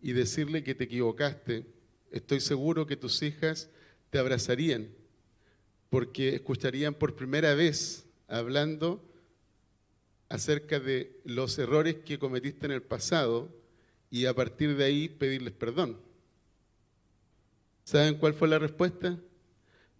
[0.00, 1.66] y decirle que te equivocaste,
[2.10, 3.68] estoy seguro que tus hijas
[4.10, 4.88] te abrazarían
[5.90, 9.04] porque escucharían por primera vez hablando
[10.32, 13.54] acerca de los errores que cometiste en el pasado
[14.10, 15.98] y a partir de ahí pedirles perdón.
[17.84, 19.20] ¿Saben cuál fue la respuesta?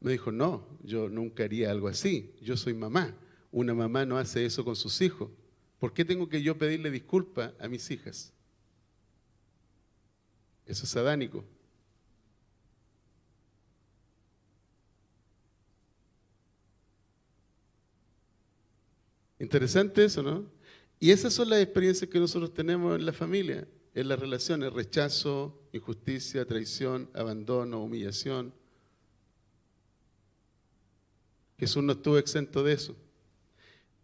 [0.01, 3.14] Me dijo, no, yo nunca haría algo así, yo soy mamá,
[3.51, 5.29] una mamá no hace eso con sus hijos.
[5.79, 8.33] ¿Por qué tengo que yo pedirle disculpa a mis hijas?
[10.64, 11.45] Eso es sadánico.
[19.43, 20.47] Interesante eso, ¿no?
[21.01, 25.61] Y esas son las experiencias que nosotros tenemos en la familia, en las relaciones, rechazo,
[25.73, 28.55] injusticia, traición, abandono, humillación.
[31.59, 32.95] Jesús no estuvo exento de eso.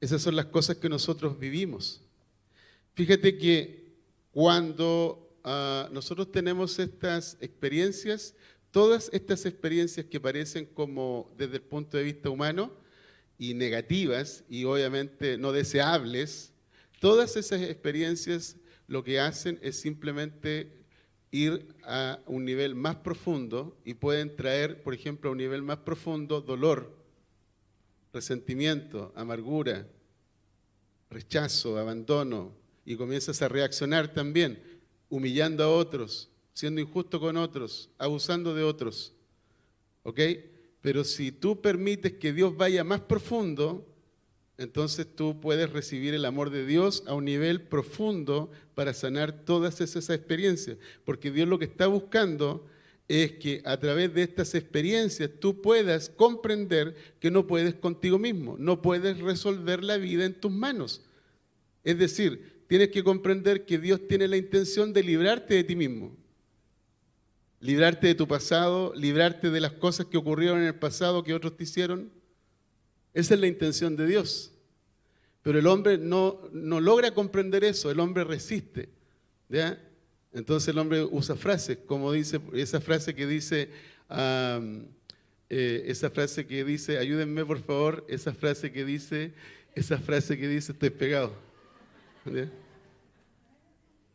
[0.01, 2.03] Esas son las cosas que nosotros vivimos.
[2.95, 3.95] Fíjate que
[4.33, 8.35] cuando ah, nosotros tenemos estas experiencias,
[8.73, 12.73] todas estas experiencias que parecen como desde el punto de vista humano,
[13.39, 16.53] y negativas y obviamente no deseables,
[17.01, 20.73] todas esas experiencias lo que hacen es simplemente
[21.31, 25.79] ir a un nivel más profundo y pueden traer, por ejemplo, a un nivel más
[25.79, 26.97] profundo dolor,
[28.13, 29.87] resentimiento, amargura,
[31.11, 32.57] rechazo, abandono,
[32.89, 34.63] y comienzas a reaccionar también,
[35.11, 39.13] humillando a otros, siendo injusto con otros, abusando de otros.
[40.05, 40.21] ¿Ok?
[40.81, 43.87] Pero si tú permites que Dios vaya más profundo,
[44.59, 49.81] entonces tú puedes recibir el amor de Dios a un nivel profundo para sanar todas
[49.81, 50.79] esas experiencias.
[51.05, 52.67] Porque Dios lo que está buscando
[53.09, 58.57] es que a través de estas experiencias tú puedas comprender que no puedes contigo mismo,
[58.59, 61.03] no puedes resolver la vida en tus manos.
[61.85, 66.15] Es decir, tienes que comprender que Dios tiene la intención de librarte de ti mismo
[67.61, 71.57] librarte de tu pasado, librarte de las cosas que ocurrieron en el pasado que otros
[71.57, 72.11] te hicieron.
[73.15, 74.53] Esa es la intención de Dios.
[75.43, 78.91] Pero el hombre no, no logra comprender eso, el hombre resiste.
[80.33, 83.71] Entonces el hombre usa frases, como dice, esa frase que dice,
[85.49, 89.33] eh, esa frase que dice, ayúdenme por favor, esa frase que dice,
[89.75, 91.33] esa frase que dice estoy pegado.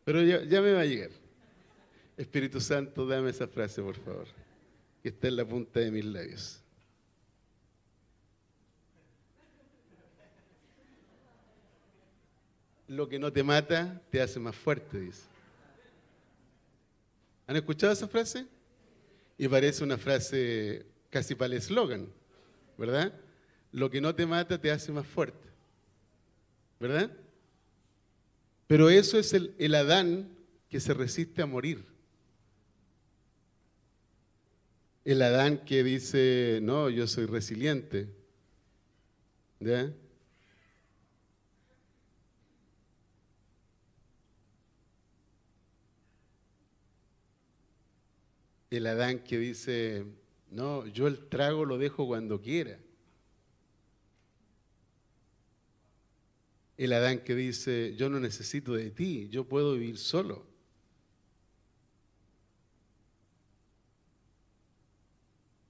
[0.04, 1.10] Pero ya, ya me va a llegar.
[2.16, 4.26] Espíritu Santo, dame esa frase, por favor,
[5.02, 6.60] que está en la punta de mis labios.
[12.86, 15.22] Lo que no te mata te hace más fuerte, dice.
[17.46, 18.46] ¿Han escuchado esa frase?
[19.36, 22.08] Y parece una frase casi para el eslogan,
[22.78, 23.12] ¿verdad?
[23.72, 25.48] Lo que no te mata te hace más fuerte,
[26.78, 27.10] ¿verdad?
[28.68, 30.28] Pero eso es el, el Adán
[30.68, 31.93] que se resiste a morir.
[35.04, 38.08] El Adán que dice, no, yo soy resiliente.
[48.70, 50.04] El Adán que dice,
[50.50, 52.78] no, yo el trago lo dejo cuando quiera.
[56.78, 60.53] El Adán que dice, yo no necesito de ti, yo puedo vivir solo.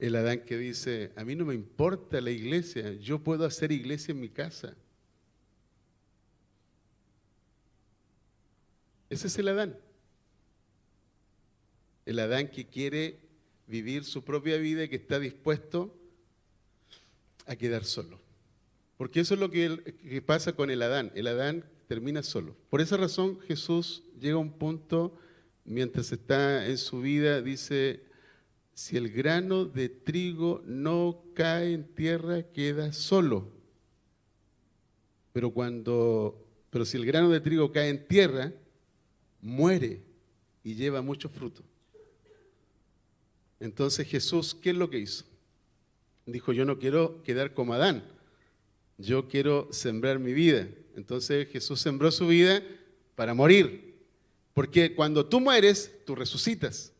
[0.05, 4.13] El Adán que dice, a mí no me importa la iglesia, yo puedo hacer iglesia
[4.13, 4.77] en mi casa.
[9.09, 9.79] Ese es el Adán.
[12.05, 13.19] El Adán que quiere
[13.67, 15.97] vivir su propia vida y que está dispuesto
[17.47, 18.21] a quedar solo.
[18.99, 21.13] Porque eso es lo que, pasa con el Adán.
[21.15, 22.55] El Adán termina solo.
[22.69, 25.19] Por esa razón Jesús llega a un punto,
[25.65, 28.03] mientras está en su vida, dice,
[28.75, 33.49] si el grano de trigo no cae en tierra, queda solo.
[35.33, 38.53] Pero cuando, pero si el grano de trigo cae en tierra,
[39.41, 40.03] muere
[40.65, 41.63] y lleva mucho fruto.
[43.61, 45.25] Entonces Jesús, ¿qué es lo que hizo?
[46.27, 48.05] Dijo, yo no quiero quedar como Adán,
[48.99, 50.69] yo quiero sembrar mi vida.
[50.97, 52.63] Entonces Jesús sembró su vida
[53.15, 53.95] para morir.
[54.53, 56.94] Porque cuando tú mueres, tú resucitas.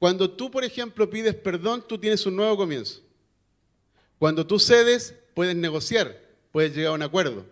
[0.00, 3.02] Cuando tú, por ejemplo, pides perdón, tú tienes un nuevo comienzo.
[4.18, 6.18] Cuando tú cedes, puedes negociar,
[6.52, 7.44] puedes llegar a un acuerdo.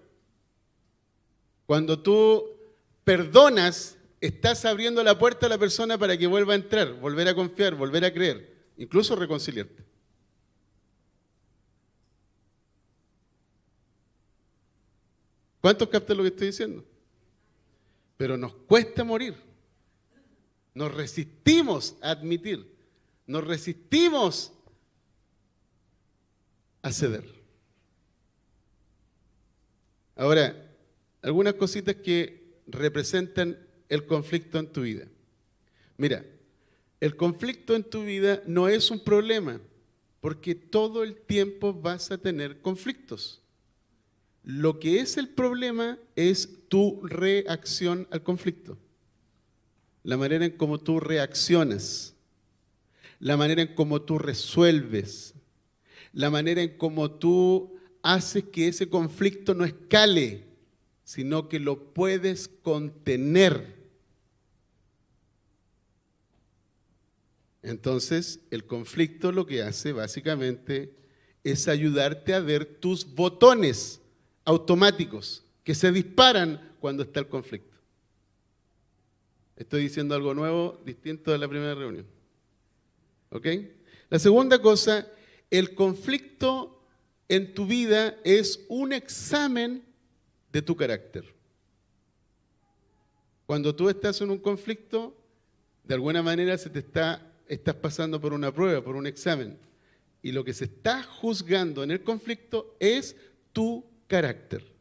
[1.67, 2.49] Cuando tú
[3.05, 7.35] perdonas, estás abriendo la puerta a la persona para que vuelva a entrar, volver a
[7.35, 9.85] confiar, volver a creer, incluso reconciliarte.
[15.61, 16.83] ¿Cuántos captan lo que estoy diciendo?
[18.17, 19.48] Pero nos cuesta morir.
[20.79, 22.64] Nos resistimos a admitir,
[23.27, 24.53] nos resistimos
[26.83, 27.25] a ceder.
[30.14, 30.55] Ahora,
[31.21, 35.09] algunas cositas que representan el conflicto en tu vida.
[35.97, 36.25] Mira,
[37.01, 39.61] el conflicto en tu vida no es un problema,
[40.21, 43.43] porque todo el tiempo vas a tener conflictos.
[44.45, 48.79] Lo que es el problema es tu reacción al conflicto
[50.09, 52.14] la manera en cómo tú reaccionas,
[53.18, 55.35] la manera en cómo tú resuelves,
[56.14, 60.47] la manera en cómo tú haces que ese conflicto no escale,
[61.05, 63.77] sino que lo puedes contener.
[67.61, 70.94] Entonces, el conflicto lo que hace básicamente
[71.44, 74.01] es ayudarte a ver tus botones
[74.47, 77.78] automáticos que se disparan cuando está el conflicto.
[79.59, 82.07] Estoy diciendo algo nuevo, distinto de la primera reunión.
[83.31, 83.47] ¿Ok?
[84.09, 85.09] La segunda cosa,
[85.51, 86.81] el conflicto
[87.29, 89.83] en tu vida es un examen
[90.53, 91.35] de tu carácter.
[93.47, 95.21] Cuando tú estás en un conflicto,
[95.83, 99.59] de alguna manera se te está, estás pasando por una prueba, por un examen.
[100.23, 103.16] Y lo que se está juzgando en el conflicto es
[103.53, 104.78] tu carácter.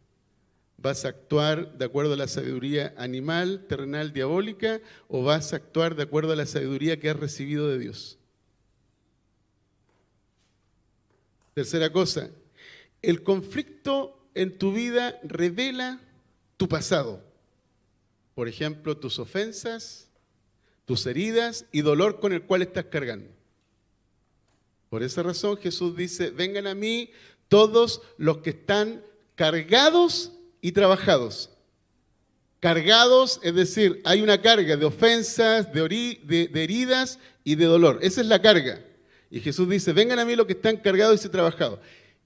[0.78, 5.96] ¿Vas a actuar de acuerdo a la sabiduría animal, terrenal, diabólica o vas a actuar
[5.96, 8.20] de acuerdo a la sabiduría que has recibido de Dios?
[11.56, 12.30] Tercera cosa,
[13.02, 16.00] el conflicto en tu vida revela
[16.58, 17.24] tu pasado.
[18.36, 20.08] Por ejemplo, tus ofensas,
[20.86, 23.32] tus heridas y dolor con el cual estás cargando.
[24.92, 27.10] Por esa razón Jesús dice, vengan a mí
[27.48, 29.04] todos los que están
[29.34, 31.50] cargados y trabajados.
[32.60, 38.00] Cargados, es decir, hay una carga de ofensas, de, heridas y de dolor.
[38.02, 38.84] Esa es la carga.
[39.30, 41.80] Y Jesús dice, vengan a mí los que están cargados y trabajados.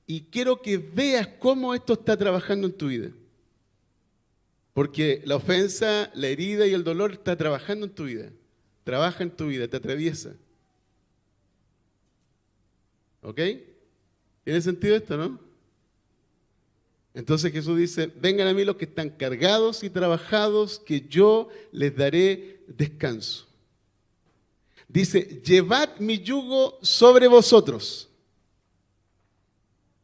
[0.07, 3.09] Y quiero que veas cómo esto está trabajando en tu vida.
[4.73, 8.29] Porque la ofensa, la herida y el dolor está trabajando en tu vida.
[8.83, 10.33] Trabaja en tu vida, te atraviesa.
[13.21, 13.39] ¿Ok?
[14.43, 15.50] ¿Tiene sentido esto, no?
[17.13, 21.95] Entonces Jesús dice, vengan a mí los que están cargados y trabajados, que yo les
[21.95, 23.47] daré descanso.
[24.87, 28.09] Dice, llevad mi yugo sobre vosotros.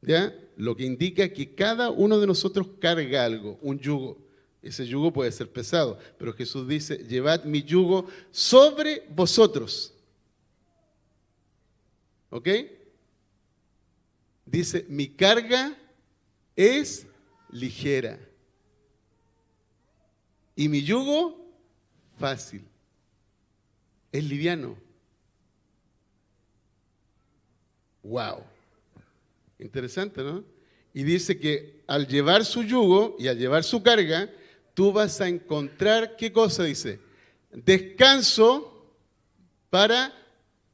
[0.02, 0.34] ¿Ya?
[0.58, 4.18] Lo que indica que cada uno de nosotros carga algo, un yugo.
[4.62, 9.94] Ese yugo puede ser pesado, pero Jesús dice, llevad mi yugo sobre vosotros.
[12.30, 12.50] ¿Ok?
[14.46, 15.78] Dice, mi carga
[16.58, 17.08] es
[17.52, 18.20] ligera.
[20.56, 21.48] Y mi yugo,
[22.20, 22.68] fácil.
[24.12, 24.76] Es liviano.
[28.02, 28.44] Wow.
[29.60, 30.44] Interesante, ¿no?
[30.94, 34.32] Y dice que al llevar su yugo y al llevar su carga,
[34.74, 37.00] tú vas a encontrar, ¿qué cosa dice?
[37.52, 38.96] Descanso
[39.70, 40.12] para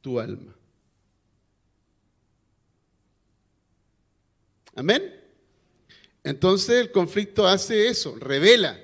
[0.00, 0.54] tu alma.
[4.74, 5.23] Amén.
[6.24, 8.80] Entonces el conflicto hace eso, revela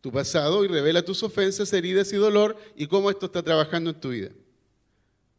[0.00, 4.00] tu pasado y revela tus ofensas, heridas y dolor y cómo esto está trabajando en
[4.00, 4.30] tu vida.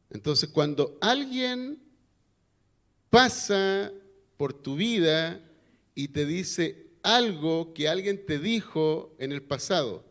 [0.10, 1.82] Entonces cuando alguien
[3.10, 3.92] pasa
[4.36, 5.40] por tu vida
[5.96, 10.04] y te dice algo que alguien te dijo en el pasado,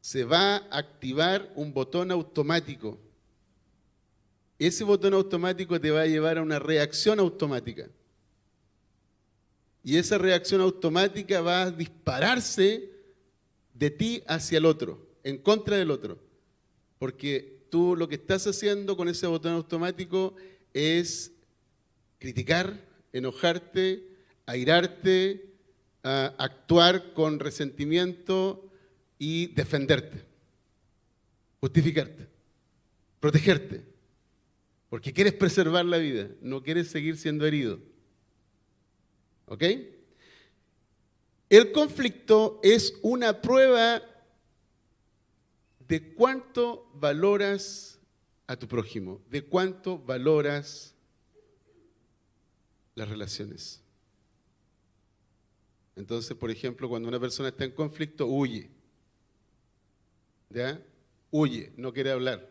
[0.00, 3.00] se va a activar un botón automático.
[4.60, 7.88] Ese botón automático te va a llevar a una reacción automática.
[9.84, 12.90] Y esa reacción automática va a dispararse
[13.74, 16.18] de ti hacia el otro, en contra del otro.
[16.98, 20.34] Porque tú lo que estás haciendo con ese botón automático
[20.72, 21.32] es
[22.18, 22.80] criticar,
[23.12, 24.08] enojarte,
[24.46, 25.52] airarte,
[26.02, 28.70] actuar con resentimiento
[29.18, 30.24] y defenderte,
[31.60, 32.26] justificarte,
[33.20, 33.84] protegerte.
[34.88, 37.80] Porque quieres preservar la vida, no quieres seguir siendo herido.
[39.46, 39.64] ¿Ok?
[41.48, 44.02] El conflicto es una prueba
[45.86, 47.98] de cuánto valoras
[48.46, 50.94] a tu prójimo, de cuánto valoras
[52.94, 53.82] las relaciones.
[55.96, 58.70] Entonces, por ejemplo, cuando una persona está en conflicto, huye.
[60.50, 60.82] ¿Ya?
[61.30, 62.50] Huye, no quiere hablar.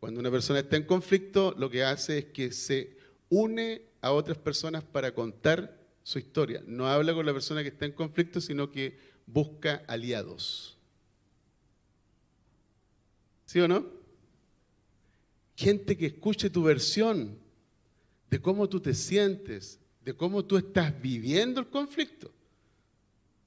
[0.00, 2.98] Cuando una persona está en conflicto, lo que hace es que se
[3.34, 6.62] une a otras personas para contar su historia.
[6.66, 10.78] No habla con la persona que está en conflicto, sino que busca aliados.
[13.46, 13.86] ¿Sí o no?
[15.56, 17.38] Gente que escuche tu versión
[18.30, 22.32] de cómo tú te sientes, de cómo tú estás viviendo el conflicto,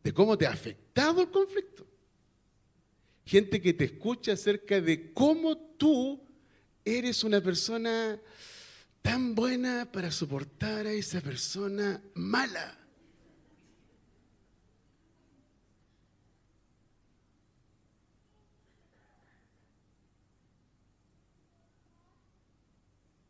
[0.03, 1.85] de cómo te ha afectado el conflicto.
[3.25, 6.21] Gente que te escuche acerca de cómo tú
[6.83, 8.19] eres una persona
[9.07, 12.77] tan buena para soportar a esa persona mala.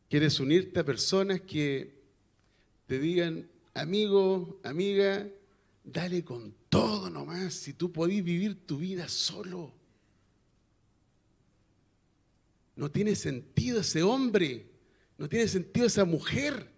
[0.09, 1.93] Quieres unirte a personas que
[2.87, 5.27] te digan, amigo, amiga,
[5.83, 9.71] dale con todo nomás, si tú podís vivir tu vida solo.
[12.75, 14.76] No tiene sentido ese hombre.
[15.17, 16.71] No tiene sentido esa mujer.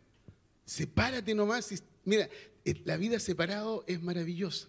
[0.66, 1.84] Sepárate nomás.
[2.06, 2.30] mira,
[2.64, 4.68] eh, la vida separado es maravillosa.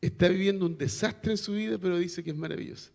[0.00, 2.90] Está viviendo un desastre en su vida, pero dice que es maravillosa.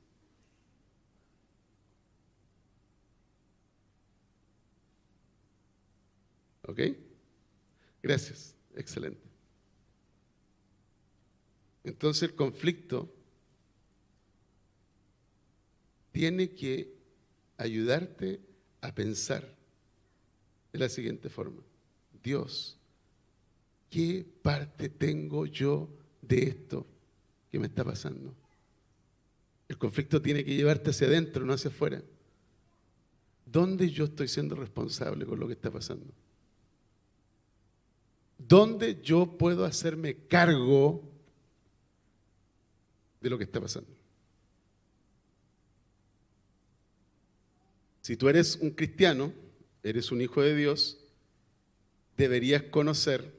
[6.63, 6.81] ¿Ok?
[8.03, 8.55] Gracias.
[8.75, 9.21] Excelente.
[11.85, 13.16] Entonces el conflicto
[16.17, 16.91] tiene que
[17.57, 18.39] ayudarte
[18.81, 19.47] a pensar
[20.73, 21.61] de la siguiente forma.
[22.23, 22.75] Dios,
[23.91, 25.87] ¿qué parte tengo yo
[26.23, 26.87] de esto
[27.51, 28.33] que me está pasando?
[29.69, 32.01] El conflicto tiene que llevarte hacia adentro, no hacia afuera.
[33.45, 36.11] ¿Dónde yo estoy siendo responsable con lo que está pasando?
[38.39, 41.03] ¿Dónde yo puedo hacerme cargo
[43.21, 43.96] de lo que está pasando?
[48.07, 49.33] Si tú eres un cristiano,
[49.83, 50.97] eres un hijo de Dios,
[52.15, 53.33] deberías conocer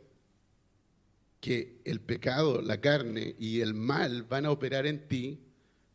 [1.41, 5.41] que el pecado, la carne y el mal van a operar en ti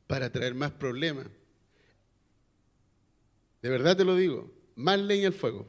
[0.08, 1.28] para traer más problemas.
[3.62, 5.68] De verdad te lo digo, más leña al fuego,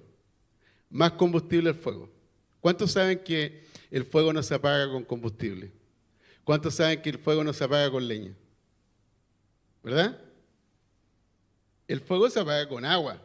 [0.88, 2.10] más combustible al fuego.
[2.62, 5.72] ¿Cuántos saben que el fuego no se apaga con combustible?
[6.42, 8.34] ¿Cuántos saben que el fuego no se apaga con leña?
[9.82, 10.24] ¿Verdad?
[11.86, 13.20] El fuego se apaga con agua.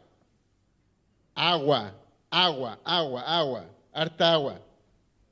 [1.36, 1.96] agua,
[2.30, 4.62] agua, agua, agua, harta agua.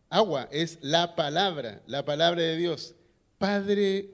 [0.10, 2.96] Agua es la palabra, la palabra de Dios.
[3.38, 4.10] Padre,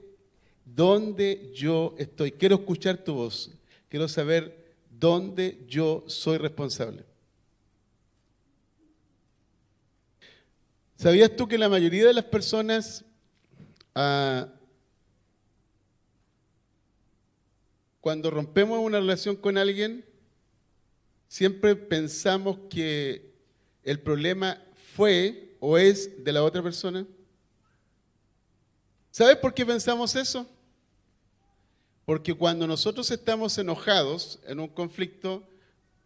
[0.64, 2.32] ¿dónde yo estoy?
[2.32, 3.50] Quiero escuchar tu voz.
[3.88, 7.04] Quiero saber dónde yo soy responsable.
[10.96, 13.04] ¿Sabías tú que la mayoría de las personas
[13.94, 14.48] ah,
[18.04, 20.04] cuando rompemos una relación con alguien,
[21.26, 23.32] siempre pensamos que
[23.82, 24.62] el problema
[24.94, 27.06] fue o es de la otra persona?
[29.10, 30.46] ¿Sabes por qué pensamos eso?
[32.04, 35.42] Porque cuando nosotros estamos enojados en un conflicto,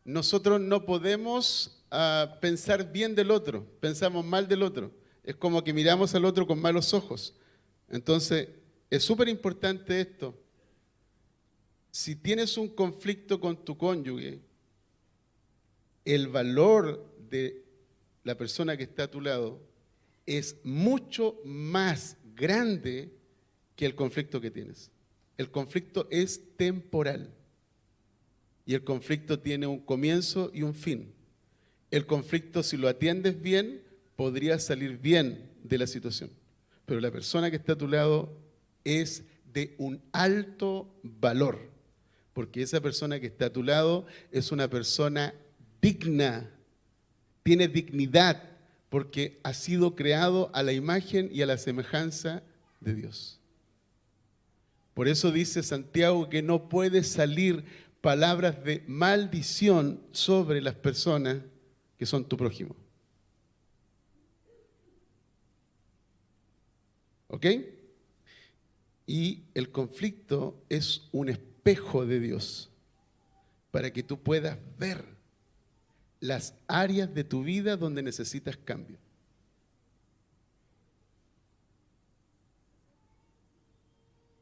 [0.05, 4.92] nosotros no podemos a pensar bien del otro, pensamos mal del otro.
[5.24, 7.34] Es como que miramos al otro con malos ojos.
[7.88, 8.51] Entonces,
[8.88, 10.32] es súper importante esto.
[11.91, 14.41] Si tienes un conflicto con tu cónyuge,
[16.05, 17.64] el valor de
[18.24, 19.61] la persona que está a tu lado
[20.26, 23.11] es mucho más grande
[23.76, 24.91] que el conflicto que tienes.
[25.36, 27.32] El conflicto es temporal
[28.66, 31.14] y el conflicto tiene un comienzo y un fin
[31.91, 33.82] el conflicto, si lo atiendes bien,
[34.16, 36.30] podría salir bien de la situación.
[36.84, 38.36] Pero la persona que está a tu lado
[38.84, 41.70] es de un alto valor,
[42.39, 45.34] porque esa persona que está a tu lado es una persona
[45.82, 46.49] digna,
[47.43, 48.41] tiene dignidad,
[48.91, 52.45] porque ha sido creado a la imagen y a la semejanza
[52.78, 53.41] de Dios.
[54.95, 57.64] Por eso dice Santiago que no puede salir
[58.01, 61.39] palabras de maldición sobre las personas
[61.99, 62.76] que son tu prójimo.
[67.26, 67.47] ¿Ok?
[69.09, 71.30] Y el conflicto es un
[71.68, 72.70] espejo de Dios
[73.70, 75.04] para que tú puedas ver
[76.20, 78.96] las áreas de tu vida donde necesitas cambio.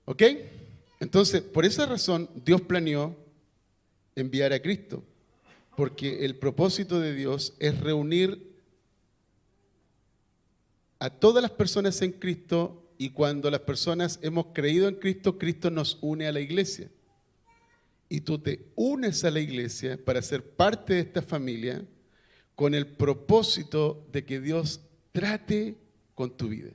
[0.05, 0.23] ¿Ok?
[1.01, 3.17] Entonces, por esa razón, Dios planeó
[4.15, 5.03] enviar a Cristo
[5.77, 8.55] porque el propósito de Dios es reunir
[11.01, 15.71] a todas las personas en Cristo y cuando las personas hemos creído en Cristo, Cristo
[15.71, 16.89] nos une a la iglesia.
[18.09, 21.85] Y tú te unes a la iglesia para ser parte de esta familia
[22.55, 24.81] con el propósito de que Dios
[25.13, 25.77] trate
[26.15, 26.71] con tu vida.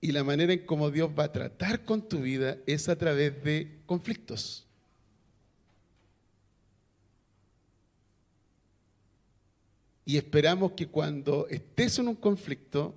[0.00, 3.42] Y la manera en cómo Dios va a tratar con tu vida es a través
[3.44, 4.66] de conflictos.
[10.04, 12.94] y esperamos que cuando estés en un conflicto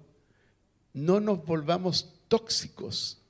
[0.94, 3.22] no nos volvamos tóxicos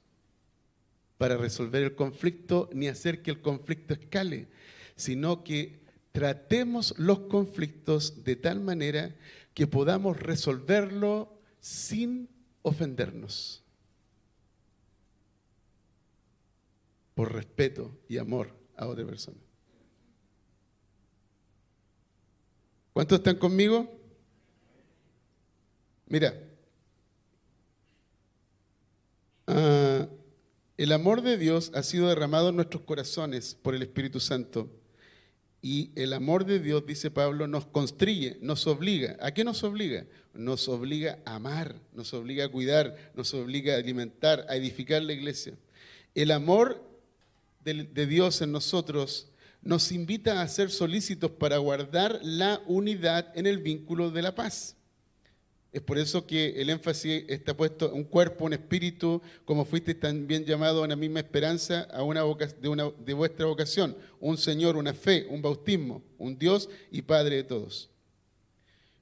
[1.17, 4.47] para resolver el conflicto ni hacer que el conflicto escale,
[4.95, 5.79] sino que
[6.11, 9.15] tratemos los conflictos de tal manera
[9.53, 12.29] que podamos resolverlo sin
[12.61, 13.63] ofendernos,
[17.13, 19.37] por respeto y amor a otra persona.
[22.93, 23.91] ¿Cuántos están conmigo?
[26.07, 26.33] Mira,
[29.47, 29.84] ah,
[30.77, 34.69] el amor de Dios ha sido derramado en nuestros corazones por el Espíritu Santo.
[35.61, 39.17] Y el amor de Dios, dice Pablo, nos constriye, nos obliga.
[39.19, 40.05] ¿A qué nos obliga?
[40.33, 45.13] Nos obliga a amar, nos obliga a cuidar, nos obliga a alimentar, a edificar la
[45.13, 45.53] iglesia.
[46.13, 46.83] El amor
[47.63, 49.27] de Dios en nosotros
[49.63, 54.75] nos invita a ser solícitos para guardar la unidad en el vínculo de la paz.
[55.75, 59.93] Es por eso que el énfasis está puesto en un cuerpo, un espíritu, como fuiste
[59.93, 64.93] también llamado a una misma esperanza, a una de, de vuestra vocación, un Señor, una
[64.93, 67.89] fe, un bautismo, un Dios y Padre de todos.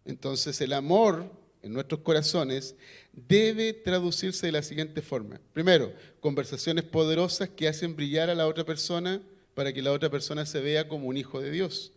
[0.04, 2.76] Entonces el amor en nuestros corazones
[3.12, 5.40] debe traducirse de la siguiente forma.
[5.54, 9.22] Primero, conversaciones poderosas que hacen brillar a la otra persona
[9.54, 11.94] para que la otra persona se vea como un hijo de Dios.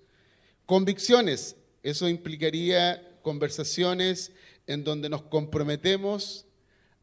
[0.67, 4.33] Convicciones, eso implicaría conversaciones
[4.67, 6.47] en donde nos comprometemos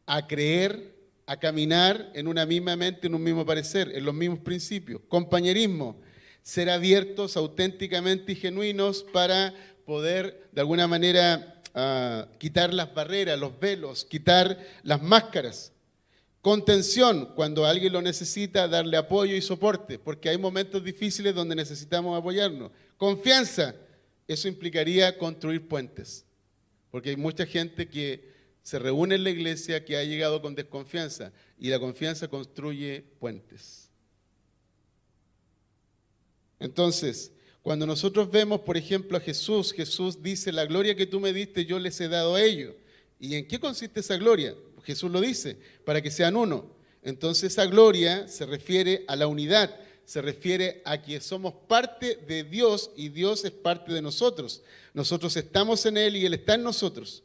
[0.06, 0.94] a creer,
[1.26, 5.00] a caminar en una misma mente, en un mismo parecer, en los mismos principios.
[5.08, 5.96] Compañerismo,
[6.42, 9.54] ser abiertos auténticamente y genuinos para
[9.86, 15.72] poder de alguna manera ah, quitar las barreras, los velos, quitar las máscaras.
[16.42, 22.18] Contención, cuando alguien lo necesita, darle apoyo y soporte, porque hay momentos difíciles donde necesitamos
[22.18, 22.70] apoyarnos.
[22.98, 23.74] Confianza,
[24.28, 26.26] eso implicaría construir puentes,
[26.94, 28.22] porque hay mucha gente que
[28.62, 33.90] se reúne en la iglesia que ha llegado con desconfianza y la confianza construye puentes.
[36.60, 37.32] Entonces,
[37.62, 41.64] Cuando nosotros vemos, por ejemplo, a Jesús, Jesús dice, la gloria que tú me diste
[41.64, 42.76] yo les he dado a ellos.
[43.18, 44.54] ¿Y en qué consiste esa gloria?
[44.84, 46.76] Jesús lo dice, para que sean uno.
[47.02, 49.74] Entonces esa gloria se refiere a la unidad,
[50.04, 54.62] se refiere a que somos parte de Dios y Dios es parte de nosotros.
[54.92, 57.22] Nosotros estamos en Él y Él está en nosotros.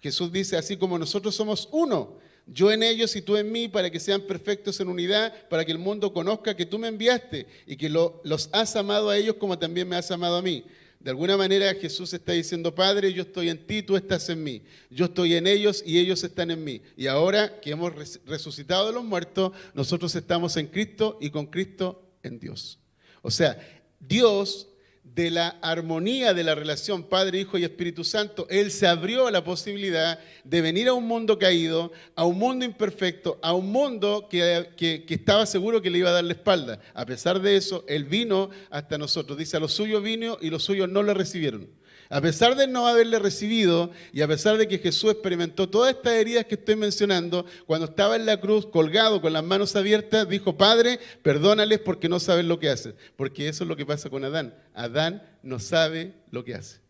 [0.00, 3.90] Jesús dice, así como nosotros somos uno, yo en ellos y tú en mí, para
[3.90, 7.76] que sean perfectos en unidad, para que el mundo conozca que tú me enviaste y
[7.76, 10.64] que los has amado a ellos como también me has amado a mí.
[11.00, 14.62] De alguna manera Jesús está diciendo, Padre, yo estoy en ti, tú estás en mí.
[14.90, 16.80] Yo estoy en ellos y ellos están en mí.
[16.96, 17.92] Y ahora que hemos
[18.26, 22.78] resucitado de los muertos, nosotros estamos en Cristo y con Cristo en Dios.
[23.22, 23.58] O sea,
[24.00, 24.68] Dios
[25.14, 29.30] de la armonía de la relación Padre, Hijo y Espíritu Santo, Él se abrió a
[29.30, 34.28] la posibilidad de venir a un mundo caído, a un mundo imperfecto, a un mundo
[34.30, 36.80] que, que, estaba seguro que le iba a dar la espalda.
[36.94, 39.36] A pesar de eso, Él vino hasta nosotros.
[39.36, 41.68] Dice, a los suyos vino y los suyos no le recibieron.
[42.10, 46.14] A pesar de no haberle recibido y a pesar de que Jesús experimentó todas estas
[46.14, 50.56] heridas que estoy mencionando, cuando estaba en la cruz colgado con las manos abiertas, dijo,
[50.56, 52.94] Padre, perdónales porque no saben lo que hacen.
[53.16, 54.54] Porque eso es lo que pasa con Adán.
[54.72, 56.80] Adán no sabe lo que hace.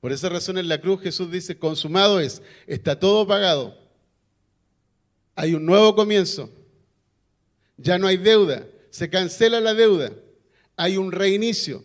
[0.00, 3.78] Por esa razón en la cruz Jesús dice, consumado es, está todo pagado.
[5.34, 6.50] Hay un nuevo comienzo.
[7.78, 10.12] Ya no hay deuda, se cancela la deuda
[10.76, 11.84] hay un reinicio.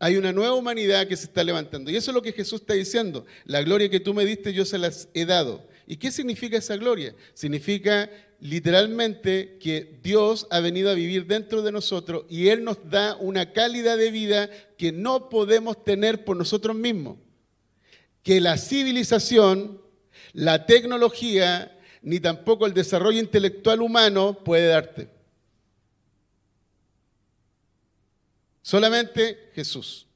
[0.00, 1.90] Hay una nueva humanidad que se está levantando.
[1.90, 3.26] Y eso es lo que Jesús está diciendo.
[3.44, 5.66] La gloria que tú me diste, yo se las he dado.
[5.86, 7.14] ¿Y qué significa esa gloria?
[7.34, 8.08] Significa
[8.40, 13.52] literalmente que Dios ha venido a vivir dentro de nosotros y Él nos da una
[13.52, 17.16] calidad de vida que no podemos tener por nosotros mismos.
[18.22, 19.80] Que la civilización,
[20.32, 25.17] la tecnología, ni tampoco el desarrollo intelectual humano puede darte.
[28.68, 30.06] Solamente Jesús.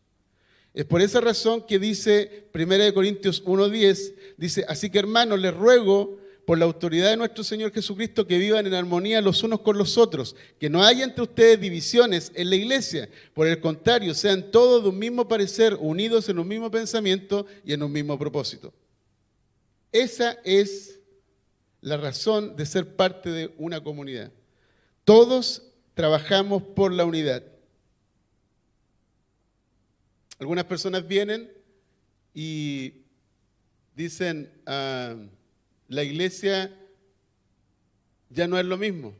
[0.74, 6.18] Es por esa razón que dice 1 Corintios 1.10, dice, así que hermanos, les ruego
[6.46, 9.96] por la autoridad de nuestro Señor Jesucristo que vivan en armonía los unos con los
[9.96, 14.82] otros, que no haya entre ustedes divisiones en la iglesia, por el contrario, sean todos
[14.82, 18.74] de un mismo parecer, unidos en un mismo pensamiento y en un mismo propósito.
[19.92, 21.00] Esa es
[21.80, 24.30] la razón de ser parte de una comunidad.
[25.06, 25.62] Todos
[25.94, 27.51] trabajamos por la unidad.
[30.42, 31.48] Algunas personas vienen
[32.34, 33.04] y
[33.94, 35.14] dicen, ah,
[35.86, 36.76] la iglesia
[38.28, 39.14] ya no es lo mismo.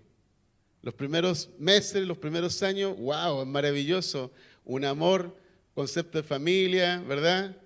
[0.82, 4.32] Los primeros meses, los primeros años, wow, es maravilloso.
[4.64, 5.36] Un amor,
[5.74, 7.56] concepto de familia, ¿verdad?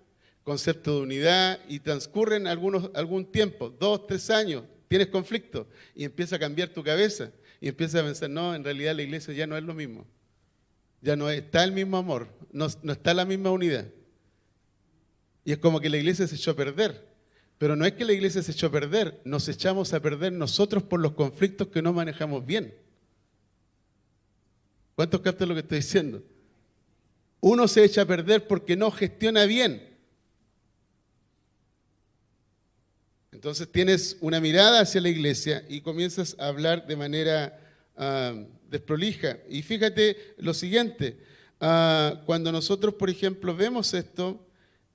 [0.44, 6.36] Concepto de unidad y transcurren algunos, algún tiempo, dos, tres años, tienes conflicto y empieza
[6.36, 9.56] a cambiar tu cabeza y empiezas a pensar, no, en realidad la iglesia ya no
[9.56, 10.06] es lo mismo.
[11.06, 13.86] Ya no está el mismo amor, no, está la misma unidad.
[15.44, 17.06] Y es como que la iglesia se echó a perder.
[17.58, 20.82] Pero no es que la iglesia se echó a perder, nos echamos a perder nosotros
[20.82, 22.74] por los conflictos que no manejamos bien.
[24.96, 26.24] ¿Cuántos captan lo que estoy diciendo?
[27.38, 29.96] Uno se echa a perder porque no gestiona bien.
[33.30, 37.65] Entonces tienes una mirada hacia la iglesia y comienzas a hablar de manera
[37.96, 38.34] ah,
[38.68, 39.38] desprolija.
[39.48, 41.18] Y fíjate lo siguiente,
[41.60, 44.46] ah, cuando nosotros, por ejemplo, vemos esto,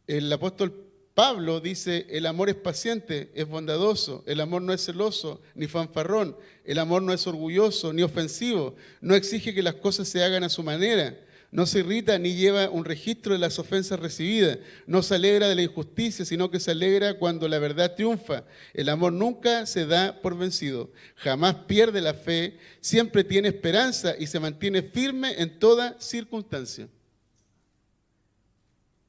[0.07, 5.41] el apóstol Pablo dice, el amor es paciente, es bondadoso, el amor no es celoso
[5.55, 10.23] ni fanfarrón, el amor no es orgulloso ni ofensivo, no exige que las cosas se
[10.23, 11.17] hagan a su manera
[11.51, 15.55] no se irrita ni lleva un registro de las ofensas recibidas, no se alegra de
[15.55, 18.45] la injusticia, sino que se alegra cuando la verdad triunfa.
[18.73, 24.27] El amor nunca se da por vencido, jamás pierde la fe, siempre tiene esperanza y
[24.27, 26.87] se mantiene firme en toda circunstancia.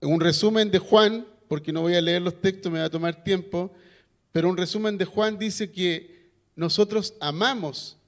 [0.01, 3.22] Un resumen de Juan, porque no voy a leer los textos, me va a tomar
[3.22, 3.72] tiempo,
[4.32, 7.99] pero un resumen de Juan dice que nosotros amamos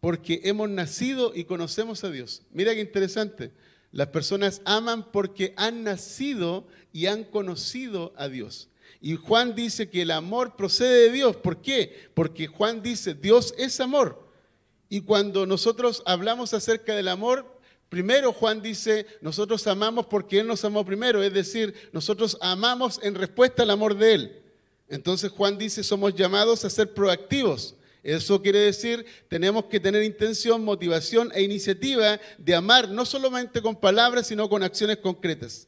[0.00, 2.42] porque hemos nacido y conocemos a Dios.
[2.52, 3.52] Mira qué interesante.
[3.92, 8.68] Las personas aman porque han nacido y han conocido a Dios.
[9.00, 11.36] Y Juan dice que el amor procede de Dios.
[11.36, 12.10] ¿Por qué?
[12.14, 14.28] Porque Juan dice, Dios es amor.
[14.88, 20.64] Y cuando nosotros hablamos acerca del amor, primero Juan dice, nosotros amamos porque Él nos
[20.64, 21.22] amó primero.
[21.22, 24.42] Es decir, nosotros amamos en respuesta al amor de Él.
[24.88, 27.75] Entonces Juan dice, somos llamados a ser proactivos.
[28.06, 33.74] Eso quiere decir, tenemos que tener intención, motivación e iniciativa de amar, no solamente con
[33.74, 35.66] palabras, sino con acciones concretas.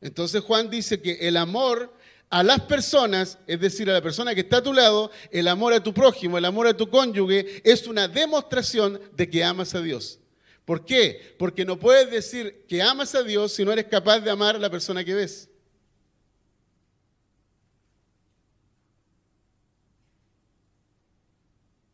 [0.00, 1.94] Entonces Juan dice que el amor
[2.30, 5.74] a las personas, es decir, a la persona que está a tu lado, el amor
[5.74, 9.82] a tu prójimo, el amor a tu cónyuge, es una demostración de que amas a
[9.82, 10.20] Dios.
[10.64, 11.34] ¿Por qué?
[11.38, 14.58] Porque no puedes decir que amas a Dios si no eres capaz de amar a
[14.58, 15.50] la persona que ves.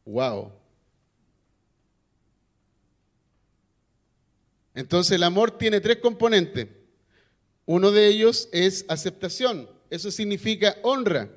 [0.08, 0.50] Wow.
[4.74, 6.66] Entonces el amor tiene tres componentes.
[7.66, 9.68] Uno de ellos es aceptación.
[9.90, 11.28] Eso significa honra.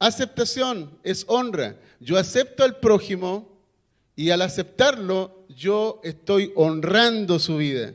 [0.00, 1.78] Aceptación es honra.
[2.00, 3.60] Yo acepto al prójimo
[4.16, 7.94] y al aceptarlo yo estoy honrando su vida.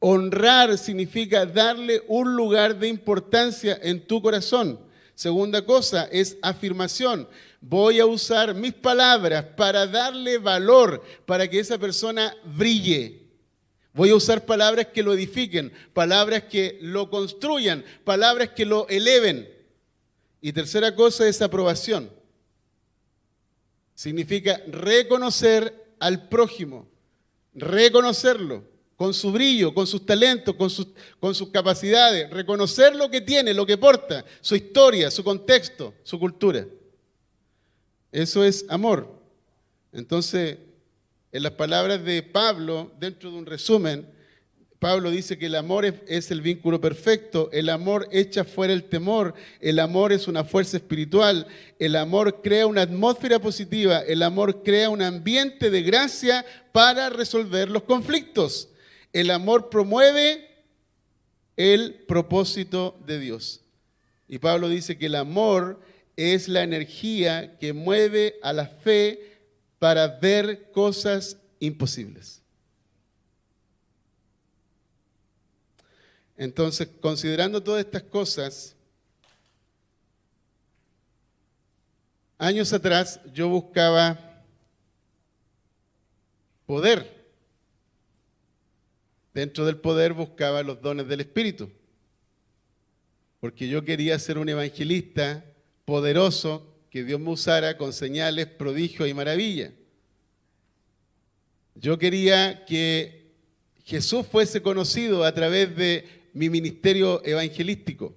[0.00, 4.80] Honrar significa darle un lugar de importancia en tu corazón.
[5.14, 7.28] Segunda cosa es afirmación.
[7.60, 13.20] Voy a usar mis palabras para darle valor, para que esa persona brille.
[13.92, 19.48] Voy a usar palabras que lo edifiquen, palabras que lo construyan, palabras que lo eleven.
[20.40, 22.10] Y tercera cosa es aprobación.
[23.94, 26.88] Significa reconocer al prójimo,
[27.52, 28.64] reconocerlo
[28.96, 30.88] con su brillo, con sus talentos, con sus,
[31.18, 36.18] con sus capacidades, reconocer lo que tiene, lo que porta, su historia, su contexto, su
[36.18, 36.66] cultura.
[38.12, 39.20] Eso es amor.
[39.92, 40.58] Entonces,
[41.32, 44.06] en las palabras de Pablo, dentro de un resumen,
[44.80, 49.34] Pablo dice que el amor es, el vínculo perfecto, el amor echa fuera el temor,
[49.60, 51.46] el amor es una fuerza espiritual,
[51.78, 57.68] el amor crea una atmósfera positiva, el amor crea un ambiente de gracia para resolver
[57.68, 58.70] los conflictos.
[59.12, 60.48] El amor promueve
[61.58, 63.60] el propósito de Dios.
[64.28, 65.78] Y Pablo dice que el amor
[66.20, 69.38] es la energía que mueve a la fe
[69.78, 72.42] para ver cosas imposibles.
[76.36, 78.76] Entonces, considerando todas estas cosas,
[82.36, 84.44] años atrás yo buscaba
[86.66, 87.18] poder.
[89.32, 91.70] Dentro del poder buscaba los dones del Espíritu.
[93.40, 95.44] Porque yo quería ser un evangelista
[95.90, 99.72] poderoso que Dios me usara con señales, prodigios y maravillas.
[101.74, 103.32] Yo quería que
[103.84, 108.14] Jesús fuese conocido a través de mi ministerio evangelístico.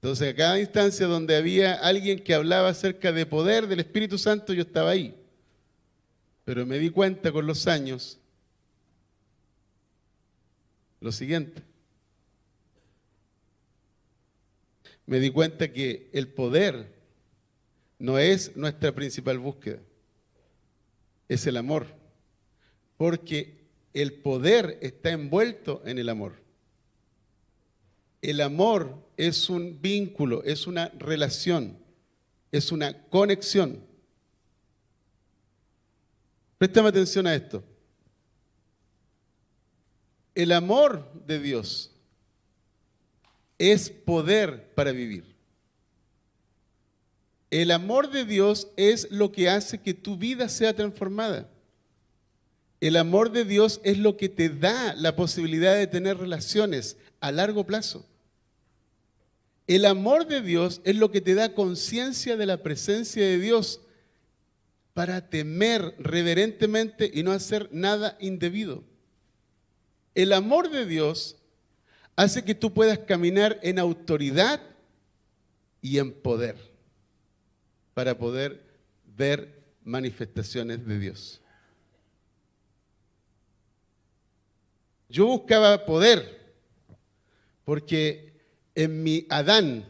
[0.00, 4.52] Entonces, a cada instancia donde había alguien que hablaba acerca de poder del Espíritu Santo,
[4.52, 5.14] yo estaba ahí.
[6.44, 8.18] Pero me di cuenta con los años
[11.00, 11.65] lo siguiente.
[15.06, 16.92] Me di cuenta que el poder
[17.98, 19.80] no es nuestra principal búsqueda,
[21.28, 21.86] es el amor,
[22.96, 26.34] porque el poder está envuelto en el amor.
[28.20, 31.78] El amor es un vínculo, es una relación,
[32.50, 33.80] es una conexión.
[36.58, 37.62] Préstame atención a esto.
[40.34, 41.95] El amor de Dios
[43.58, 45.36] es poder para vivir.
[47.50, 51.48] El amor de Dios es lo que hace que tu vida sea transformada.
[52.80, 57.32] El amor de Dios es lo que te da la posibilidad de tener relaciones a
[57.32, 58.04] largo plazo.
[59.66, 63.80] El amor de Dios es lo que te da conciencia de la presencia de Dios
[64.92, 68.84] para temer reverentemente y no hacer nada indebido.
[70.14, 71.36] El amor de Dios
[72.16, 74.60] hace que tú puedas caminar en autoridad
[75.82, 76.56] y en poder
[77.94, 78.62] para poder
[79.16, 81.40] ver manifestaciones de Dios.
[85.08, 86.54] Yo buscaba poder
[87.64, 88.32] porque
[88.74, 89.84] en mi Adán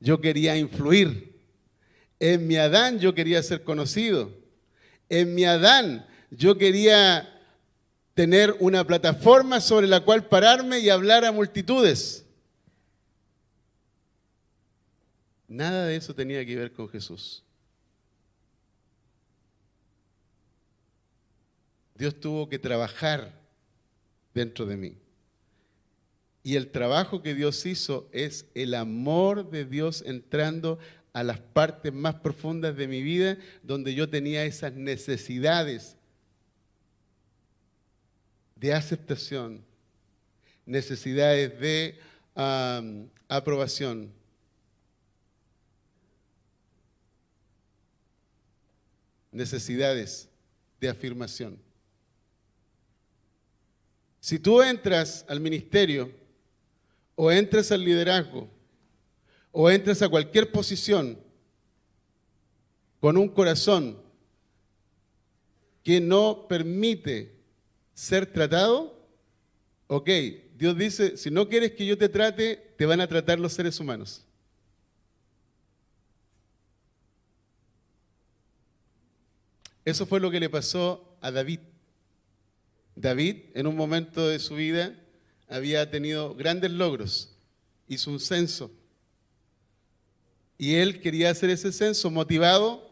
[0.00, 1.36] yo quería influir.
[2.18, 4.32] En mi Adán yo quería ser conocido.
[5.08, 7.35] En mi Adán yo quería
[8.16, 12.24] tener una plataforma sobre la cual pararme y hablar a multitudes.
[15.46, 17.44] Nada de eso tenía que ver con Jesús.
[21.94, 23.38] Dios tuvo que trabajar
[24.32, 24.96] dentro de mí.
[26.42, 30.78] Y el trabajo que Dios hizo es el amor de Dios entrando
[31.12, 35.95] a las partes más profundas de mi vida, donde yo tenía esas necesidades
[38.56, 39.64] de aceptación,
[40.64, 41.98] necesidades de
[43.28, 44.12] aprobación,
[49.30, 50.28] necesidades
[50.80, 51.58] de afirmación.
[54.20, 56.10] Si tú entras al ministerio
[57.14, 58.50] o entres al liderazgo,
[59.58, 61.18] o entres a cualquier posición
[63.00, 63.98] con un corazón
[65.82, 67.35] que no permite
[67.96, 68.94] ser tratado,
[69.86, 70.08] ok,
[70.54, 73.80] Dios dice, si no quieres que yo te trate, te van a tratar los seres
[73.80, 74.22] humanos.
[79.82, 81.60] Eso fue lo que le pasó a David.
[82.94, 84.94] David, en un momento de su vida,
[85.48, 87.30] había tenido grandes logros.
[87.88, 88.70] Hizo un censo.
[90.58, 92.90] Y él quería hacer ese censo motivado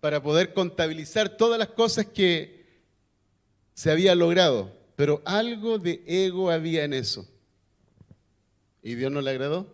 [0.00, 2.55] para poder contabilizar todas las cosas que
[3.76, 4.74] se había logrado.
[4.96, 7.28] Pero algo de ego había en eso.
[8.82, 9.72] Y Dios no le agradó.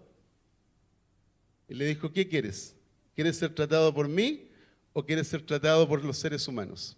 [1.68, 2.74] Y le dijo, ¿qué quieres?
[3.14, 4.48] ¿Quieres ser tratado por mí
[4.92, 6.96] o quieres ser tratado por los seres humanos?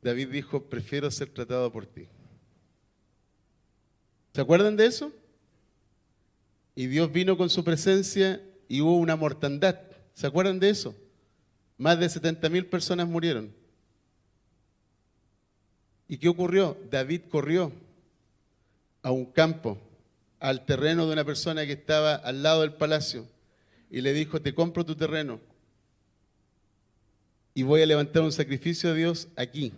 [0.00, 2.06] David dijo, prefiero ser tratado por ti.
[4.32, 5.12] ¿Se acuerdan de eso?
[6.76, 9.80] Y Dios vino con su presencia y hubo una mortandad.
[10.12, 10.94] ¿Se acuerdan de eso?
[11.76, 13.63] Más de 70 mil personas murieron.
[16.08, 16.76] ¿Y qué ocurrió?
[16.90, 17.72] David corrió
[19.02, 19.78] a un campo,
[20.40, 23.26] al terreno de una persona que estaba al lado del palacio
[23.90, 25.40] y le dijo, te compro tu terreno
[27.54, 29.72] y voy a levantar un sacrificio a Dios aquí,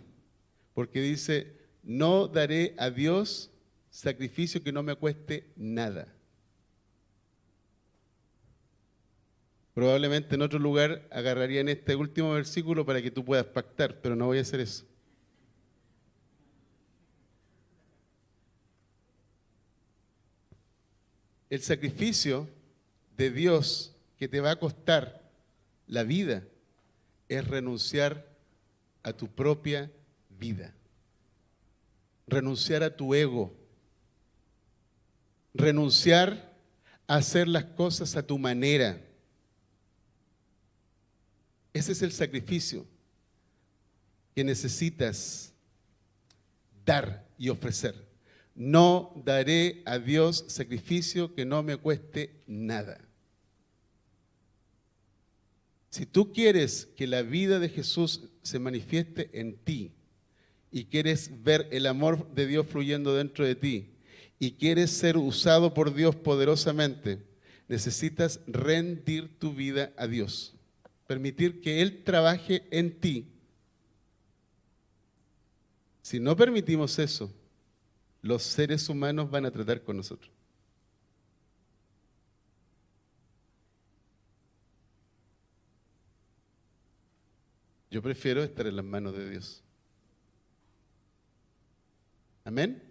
[0.73, 1.53] porque dice,
[1.83, 3.51] no daré a Dios
[3.91, 6.07] sacrificio que no me cueste nada.
[9.75, 14.25] Probablemente en otro lugar agarrarían este último versículo para que tú puedas pactar, pero no
[14.25, 14.86] voy a hacer eso.
[21.49, 22.47] El sacrificio
[23.15, 25.21] de Dios que te va a costar
[25.87, 26.43] la vida
[27.29, 28.25] es renunciar
[29.03, 29.91] a tu propia
[30.29, 30.73] vida,
[32.27, 33.53] renunciar a tu ego,
[35.53, 36.53] renunciar
[37.07, 39.01] a hacer las cosas a tu manera.
[41.73, 42.85] Ese es el sacrificio
[44.35, 45.53] que necesitas
[46.85, 48.06] dar y ofrecer.
[48.57, 52.99] No daré a Dios sacrificio que no me cueste nada.
[55.91, 59.91] Si tú quieres que la vida de Jesús se manifieste en ti
[60.71, 63.91] y quieres ver el amor de Dios fluyendo dentro de ti
[64.39, 67.19] y quieres ser usado por Dios poderosamente,
[67.67, 70.55] necesitas rendir tu vida a Dios.
[71.05, 73.27] Permitir que Él trabaje en ti.
[76.01, 77.31] Si no permitimos eso,
[78.21, 80.31] los seres humanos van a tratar con nosotros.
[87.89, 89.63] Yo prefiero estar en las manos de Dios.
[92.43, 92.83] Amén.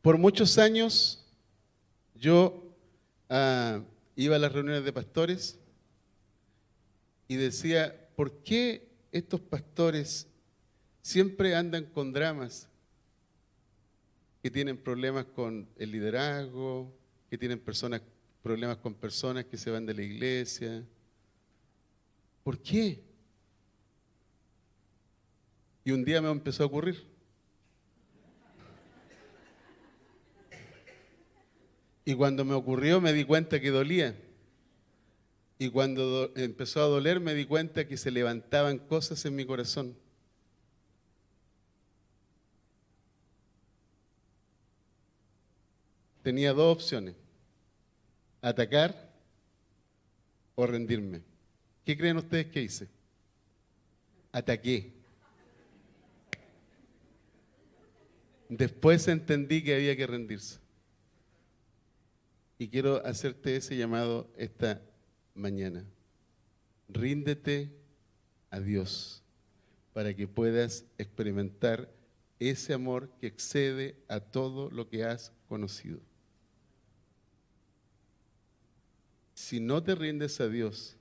[0.00, 1.26] Por muchos años
[2.14, 2.62] yo
[3.30, 3.80] ah,
[4.16, 5.58] iba a las reuniones de pastores
[7.26, 10.26] y decía, ¿por qué estos pastores
[11.00, 12.68] siempre andan con dramas?
[14.42, 16.92] Que tienen problemas con el liderazgo,
[17.30, 18.02] que tienen personas
[18.42, 20.84] problemas con personas que se van de la iglesia.
[22.42, 23.02] ¿Por qué?
[25.84, 27.06] Y un día me empezó a ocurrir.
[32.04, 34.14] Y cuando me ocurrió me di cuenta que dolía.
[35.64, 39.96] Y cuando empezó a doler me di cuenta que se levantaban cosas en mi corazón.
[46.22, 47.14] Tenía dos opciones
[48.42, 49.10] atacar
[50.54, 51.22] o rendirme.
[51.86, 52.90] ¿Qué creen ustedes que hice?
[54.32, 54.92] Ataqué.
[58.50, 60.58] Después entendí que había que rendirse.
[62.58, 64.82] Y quiero hacerte ese llamado esta
[65.34, 65.84] mañana.
[66.88, 67.70] Ríndete
[68.50, 69.22] a Dios
[69.92, 71.90] para que puedas experimentar
[72.38, 76.00] ese amor que excede a todo lo que has conocido.
[79.44, 80.96] si no te rindes a Dios,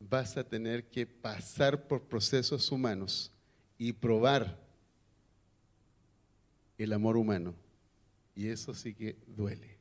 [0.00, 3.30] vas a tener que pasar por procesos humanos
[3.78, 4.58] y probar
[6.76, 7.54] el amor humano.
[8.34, 9.77] Y eso sí que duele.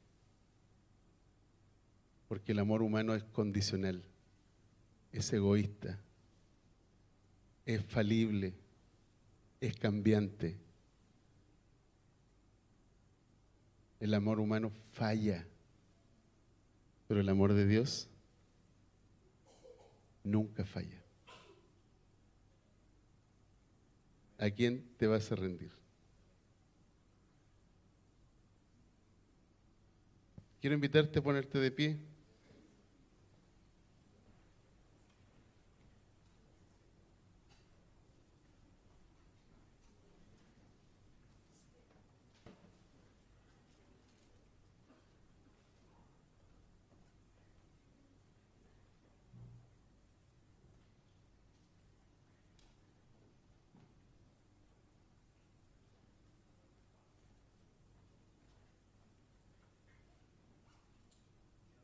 [2.28, 4.03] Porque el amor humano es condicional,
[5.11, 5.99] es egoísta,
[7.65, 8.53] es falible,
[9.61, 10.57] es cambiante.
[13.99, 15.45] El amor humano falla.
[17.07, 18.09] Pero el amor de Dios
[20.23, 21.07] nunca falla.
[24.38, 25.71] ¿a quién te vas a rendir?
[30.61, 31.97] Quiero invitarte a ponerte de pie.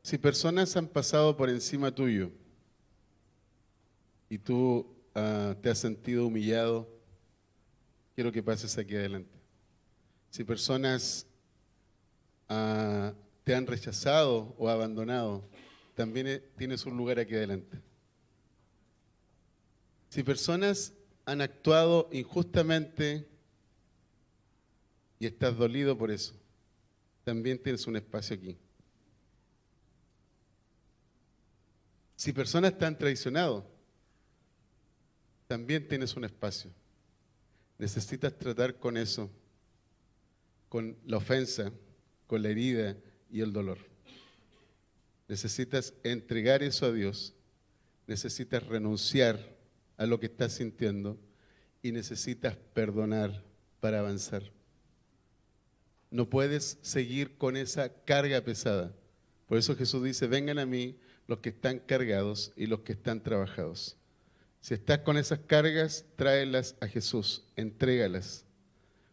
[0.04, 2.30] Si personas han pasado por encima tuyo
[4.28, 6.86] y tú ah, te has sentido humillado,
[8.14, 9.34] quiero que pases aquí adelante.
[10.28, 11.26] Si personas
[12.50, 15.42] ah, te han rechazado o abandonado,
[15.94, 17.80] también eh, tienes un lugar aquí adelante.
[20.10, 20.92] Si personas
[21.24, 23.26] han actuado injustamente
[25.18, 26.34] y estás dolido por eso,
[27.24, 28.58] también tienes un espacio aquí.
[32.16, 33.66] Si personas te han traicionado,
[35.46, 36.70] también tienes un espacio.
[37.78, 39.30] Necesitas tratar con eso,
[40.68, 41.72] con la ofensa,
[42.26, 42.96] con la herida
[43.30, 43.78] y el dolor.
[45.28, 47.34] Necesitas entregar eso a Dios.
[48.06, 49.56] Necesitas renunciar
[49.96, 51.18] a lo que estás sintiendo
[51.82, 53.42] y necesitas perdonar
[53.80, 54.42] para avanzar.
[56.10, 58.94] No puedes seguir con esa carga pesada.
[59.46, 60.96] Por eso Jesús dice, vengan a mí
[61.26, 63.96] los que están cargados y los que están trabajados.
[64.60, 68.44] Si estás con esas cargas, tráelas a Jesús, entrégalas,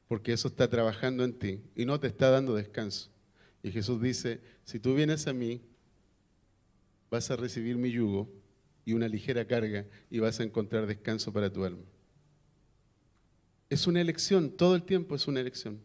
[0.07, 3.09] porque eso está trabajando en ti y no te está dando descanso.
[3.63, 5.61] Y Jesús dice, si tú vienes a mí,
[7.09, 8.29] vas a recibir mi yugo
[8.85, 11.83] y una ligera carga y vas a encontrar descanso para tu alma.
[13.69, 15.79] Es una elección, todo el tiempo es una elección.